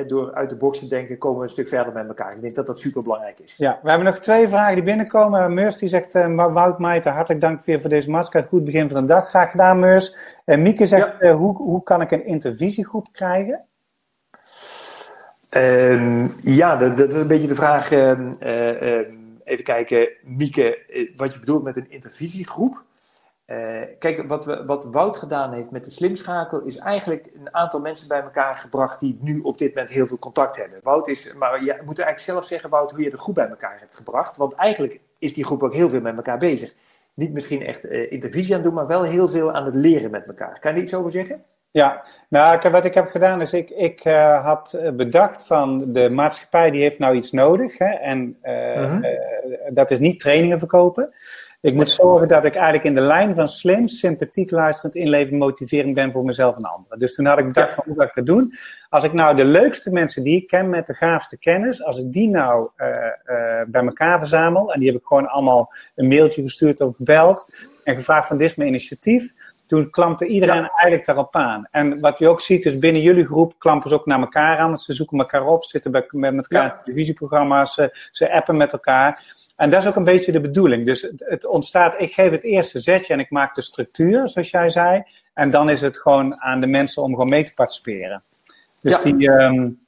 [0.06, 2.34] door uit de box te denken, komen we een stuk verder met elkaar.
[2.34, 3.56] Ik denk dat dat super belangrijk is.
[3.56, 5.54] Ja, we hebben nog twee vragen die binnenkomen.
[5.54, 8.48] Meurs die zegt, eh, Wout Meijter, hartelijk dank weer voor deze maatschap.
[8.48, 9.28] Goed begin van de dag.
[9.28, 10.16] Graag gedaan, Meurs.
[10.44, 13.64] En Mieke zegt, eh, hoe, hoe kan ik een intervisiegroep krijgen?
[15.48, 17.92] Ehm, ja, dat, dat is een beetje de vraag.
[17.92, 19.14] ehm, eh, ehm,
[19.44, 22.82] even kijken, Mieke, eh, wat je bedoelt met een intervisiegroep.
[23.98, 28.08] Kijk, wat, we, wat Wout gedaan heeft met de slimschakel is eigenlijk een aantal mensen
[28.08, 30.80] bij elkaar gebracht die nu op dit moment heel veel contact hebben.
[30.82, 33.76] Wout is, maar je moet eigenlijk zelf zeggen, Wout, hoe je de groep bij elkaar
[33.78, 34.36] hebt gebracht.
[34.36, 36.74] Want eigenlijk is die groep ook heel veel met elkaar bezig.
[37.14, 40.10] Niet misschien echt uh, intervisie aan het doen, maar wel heel veel aan het leren
[40.10, 40.58] met elkaar.
[40.60, 41.44] Kan je iets over zeggen?
[41.70, 46.70] Ja, nou, wat ik heb gedaan is, ik, ik uh, had bedacht van de maatschappij
[46.70, 47.78] die heeft nou iets nodig.
[47.78, 49.06] Hè, en uh, uh,
[49.70, 51.12] dat is niet trainingen verkopen.
[51.62, 55.94] Ik moet zorgen dat ik eigenlijk in de lijn van slim, sympathiek, luisterend, inlevend, motiverend
[55.94, 56.98] ben voor mezelf en anderen.
[56.98, 58.52] Dus toen had ik bedacht van hoe ga ik dat doen.
[58.88, 62.12] Als ik nou de leukste mensen die ik ken met de gaafste kennis, als ik
[62.12, 62.68] die nou
[63.66, 67.48] bij elkaar verzamel, en die heb ik gewoon allemaal een mailtje gestuurd of gebeld
[67.84, 69.32] en gevraagd van dit is mijn initiatief
[69.72, 70.68] toen klampte iedereen ja.
[70.68, 71.68] eigenlijk daarop aan.
[71.70, 74.68] En wat je ook ziet is binnen jullie groep klampen ze ook naar elkaar aan.
[74.68, 76.76] Want ze zoeken elkaar op, zitten bij, met elkaar ja.
[76.76, 79.41] televisieprogramma's, ze, ze appen met elkaar.
[79.62, 80.86] En dat is ook een beetje de bedoeling.
[80.86, 84.50] Dus het, het, ontstaat, ik geef het eerste zetje en ik maak de structuur, zoals
[84.50, 85.02] jij zei.
[85.34, 88.22] En dan is het gewoon aan de mensen om gewoon mee te participeren.
[88.80, 89.02] Dus ja.
[89.02, 89.80] die, um,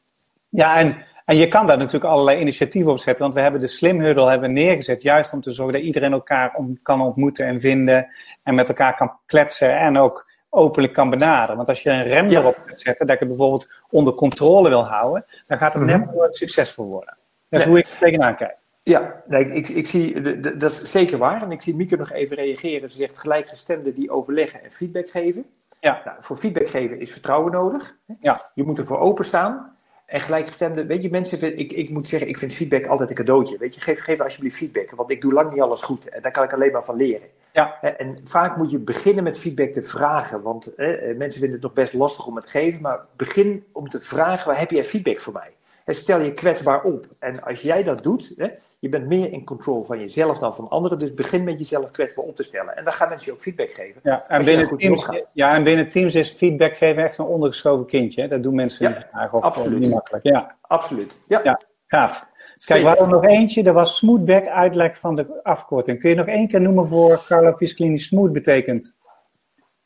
[0.49, 3.67] ja, en en je kan daar natuurlijk allerlei initiatieven op zetten, want we hebben de
[3.67, 7.61] Slim Huddle hebben neergezet, juist om te zorgen dat iedereen elkaar om, kan ontmoeten en
[7.61, 8.07] vinden
[8.43, 11.57] en met elkaar kan kletsen en ook openlijk kan benaderen.
[11.57, 12.41] Want als je een rem ja.
[12.41, 15.89] erop kunt zetten, dat je het bijvoorbeeld onder controle wil houden, dan gaat het mm
[15.89, 15.99] -hmm.
[16.01, 17.17] net nooit succesvol worden.
[17.49, 17.75] Dat is nee.
[17.75, 18.63] hoe ik er tegenaan kijk.
[18.85, 20.21] Ja, nee, ik, ik zie,
[20.57, 21.43] dat is zeker waar.
[21.43, 22.91] En ik zie Mieke nog even reageren.
[22.91, 25.47] Ze zegt gelijkgestemden die overleggen en feedback geven.
[25.81, 26.03] Ja.
[26.05, 27.97] Nou, voor feedback geven is vertrouwen nodig.
[28.21, 28.51] Ja.
[28.55, 29.77] Je moet ervoor openstaan.
[30.07, 33.59] En gelijkgestemde, weet je, mensen, ik, ik moet zeggen, ik vind feedback altijd een cadeautje.
[33.59, 36.09] Weet je, geef, geef alsjeblieft feedback, want ik doe lang niet alles goed.
[36.09, 37.29] En daar kan ik alleen maar van leren.
[37.53, 37.81] Ja.
[37.81, 41.73] En vaak moet je beginnen met feedback te vragen, want eh, mensen vinden het nog
[41.73, 45.21] best lastig om het te geven, maar begin om te vragen, waar heb jij feedback
[45.21, 45.53] voor mij?
[45.85, 47.07] En stel je kwetsbaar op.
[47.19, 48.49] En als jij dat doet, hè,
[48.85, 50.99] je bent meer in control van jezelf dan van anderen.
[50.99, 52.77] Dus begin met jezelf kwetsbaar op te stellen.
[52.77, 54.01] En dan gaan mensen je ook feedback geven.
[54.03, 58.23] Ja, en, binnen teams, ja, en binnen teams is feedback geven echt een ondergeschoven kindje.
[58.23, 58.29] Hè?
[58.29, 59.79] Dat doen mensen ja, niet graag of absoluut.
[59.79, 60.25] niet makkelijk.
[60.25, 61.13] Ja, absoluut.
[61.29, 62.27] Ja, ja gaaf.
[62.65, 63.63] Kijk, we hadden nog eentje.
[63.63, 66.01] Dat was smoothback uitleg van de afkorting.
[66.01, 68.99] Kun je nog één keer noemen voor Carlo Fiscalini smooth betekent?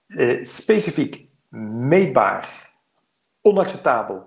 [0.07, 1.29] Uh, specifiek,
[1.89, 2.71] meetbaar,
[3.43, 4.23] onacceptabel,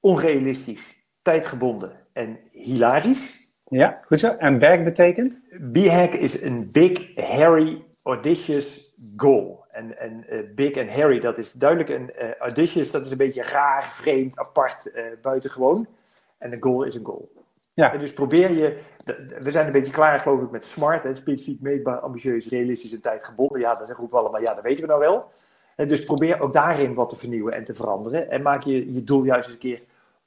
[0.00, 3.41] onrealistisch, tijdgebonden en hilarisch.
[3.72, 4.28] Ja, goed zo.
[4.28, 5.42] En BHAG betekent?
[5.60, 9.64] BHAG is een big, hairy, audacious goal.
[9.70, 11.90] En, en uh, big en hairy, dat is duidelijk.
[11.90, 15.86] En uh, audacious, dat is een beetje raar, vreemd, apart, uh, buitengewoon.
[16.38, 17.32] En een goal is een goal.
[17.74, 17.92] Ja.
[17.92, 18.78] En dus probeer je,
[19.40, 23.00] we zijn een beetje klaar geloof ik met smart, hè, specifiek, meetbaar, ambitieus, realistisch en
[23.00, 23.60] tijdgebonden.
[23.60, 25.30] Ja, dan zeggen we allemaal, ja, dat weten we nou wel.
[25.76, 28.30] En dus probeer ook daarin wat te vernieuwen en te veranderen.
[28.30, 29.82] En maak je je doel juist eens een keer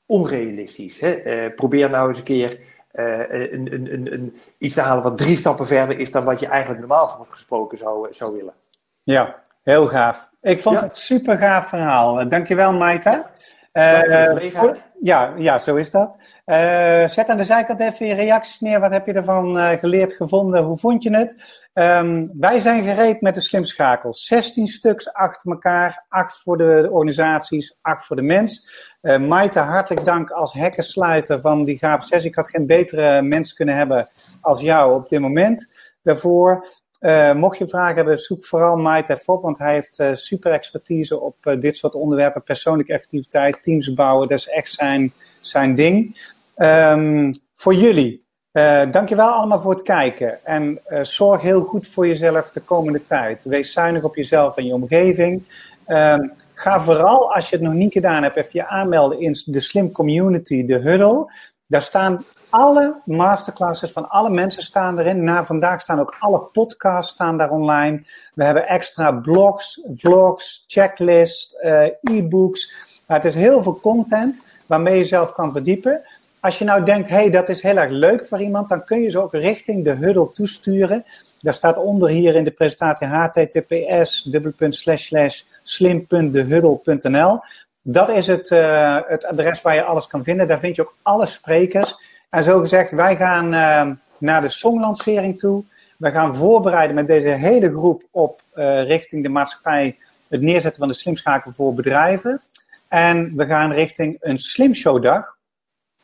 [0.06, 1.00] onrealistisch.
[1.00, 1.50] Hè.
[1.50, 2.60] probeer nou eens een keer
[2.96, 7.28] een, een, iets te halen wat drie stappen verder is dan wat je eigenlijk normaal
[7.30, 8.54] gesproken zou, zou willen.
[9.04, 10.30] Ja, heel gaaf.
[10.42, 10.86] Ik vond ja.
[10.86, 12.30] het een super gaaf verhaal.
[12.30, 13.30] Dankjewel, Maita.
[13.76, 14.34] Ja.
[14.34, 16.18] Uh, ja, ja, zo is dat.
[16.46, 18.80] Uh, zet aan de zijkant even je reacties neer.
[18.80, 20.64] Wat heb je ervan uh, geleerd, gevonden?
[20.64, 21.64] Hoe vond je het?
[21.74, 24.26] Um, wij zijn gereed met de slimschakels.
[24.26, 26.06] 16 stuks achter elkaar.
[26.10, 28.70] 8 voor de, de organisaties, 8 voor de mens.
[29.02, 32.30] Uh, Maite, hartelijk dank als hekkensluiter van die gave sessie.
[32.30, 34.08] Ik had geen betere mens kunnen hebben
[34.42, 35.72] als jou op dit moment
[36.04, 36.68] daarvoor.
[37.06, 41.20] Uh, mocht je vragen hebben, zoek vooral Maite op, want hij heeft uh, super expertise
[41.20, 42.44] op uh, dit soort onderwerpen.
[42.44, 46.22] Persoonlijke effectiviteit, teams bouwen, dat is echt zijn, zijn ding.
[46.58, 48.26] Um, voor jullie,
[48.92, 50.38] dankjewel allemaal voor het kijken.
[50.44, 53.44] En zorg heel goed voor jezelf de komende tijd.
[53.44, 55.44] Wees zuinig op jezelf en je omgeving.
[55.88, 59.60] Um, Ga vooral, als je het nog niet gedaan hebt, even je aanmelden in de
[59.60, 61.32] Slim Community, de Huddle.
[61.68, 62.26] Daar staan
[62.56, 65.24] alle masterclasses van alle mensen staan erin.
[65.24, 68.04] Na vandaag staan ook alle podcasts staan daar online.
[68.34, 72.74] We hebben extra blogs, vlogs, checklists, uh, e-books.
[73.06, 76.02] Het is heel veel content waarmee je zelf kan verdiepen.
[76.40, 79.10] Als je nou denkt, hey, dat is heel erg leuk voor iemand, dan kun je
[79.10, 81.06] ze ook richting de Huddle toesturen.
[81.42, 84.30] Daar staat onder hier in de presentatie https
[85.64, 87.40] slim.dehuddle.nl.
[87.82, 90.48] Dat is het, uh, het adres waar je alles kan vinden.
[90.48, 92.14] Daar vind je ook alle sprekers.
[92.36, 95.64] En zo gezegd, wij gaan uh, naar de songlancering toe.
[95.98, 100.88] We gaan voorbereiden met deze hele groep op uh, richting de maatschappij het neerzetten van
[100.88, 102.42] de slimschakel voor bedrijven.
[102.88, 105.38] En we gaan richting een slimshowdag.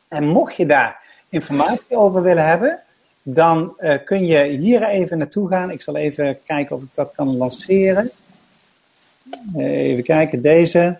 [0.07, 2.79] En mocht je daar informatie over willen hebben,
[3.23, 5.71] dan uh, kun je hier even naartoe gaan.
[5.71, 8.11] Ik zal even kijken of ik dat kan lanceren.
[9.57, 10.99] Even kijken, deze.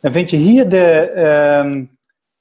[0.00, 1.12] Dan vind je hier de,
[1.64, 1.90] um,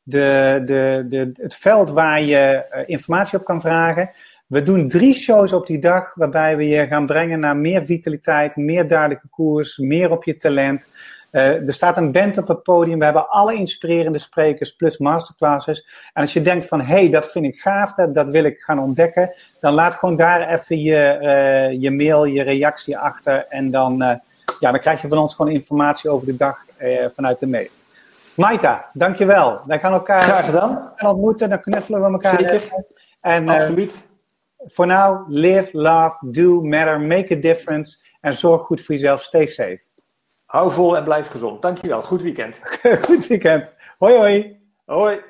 [0.10, 4.10] de, de, de, het veld waar je uh, informatie op kan vragen.
[4.48, 8.56] We doen drie shows op die dag, waarbij we je gaan brengen naar meer vitaliteit,
[8.56, 10.90] meer duidelijke koers, meer op je talent.
[11.32, 13.00] Uh, er staat een band op het podium.
[13.00, 15.86] We hebben alle inspirerende sprekers plus masterclasses.
[16.14, 18.60] En als je denkt van, hé, hey, dat vind ik gaaf, dat, dat wil ik
[18.60, 19.34] gaan ontdekken.
[19.60, 23.46] Dan laat gewoon daar even je, uh, je mail, je reactie achter.
[23.50, 23.98] En dan,
[24.60, 26.66] ja, dan krijg je van ons gewoon informatie over de dag
[27.14, 27.68] vanuit de mail.
[28.40, 29.62] Maita, dankjewel.
[29.66, 30.94] Wij gaan elkaar Graag gedaan.
[30.98, 32.40] ontmoeten, dan knuffelen we elkaar.
[32.40, 32.74] Zeker.
[33.22, 34.08] En, Absoluut.
[34.68, 38.00] For now, live, love, do, matter, make a difference.
[38.22, 39.22] En zorg goed voor jezelf.
[39.22, 39.80] Stay safe.
[40.46, 41.62] Hou vol en blijf gezond.
[41.62, 42.02] Dankjewel.
[42.02, 42.56] Goed weekend.
[43.06, 43.76] Goed weekend.
[43.98, 44.60] Hoi hoi.
[44.86, 45.22] Hoi.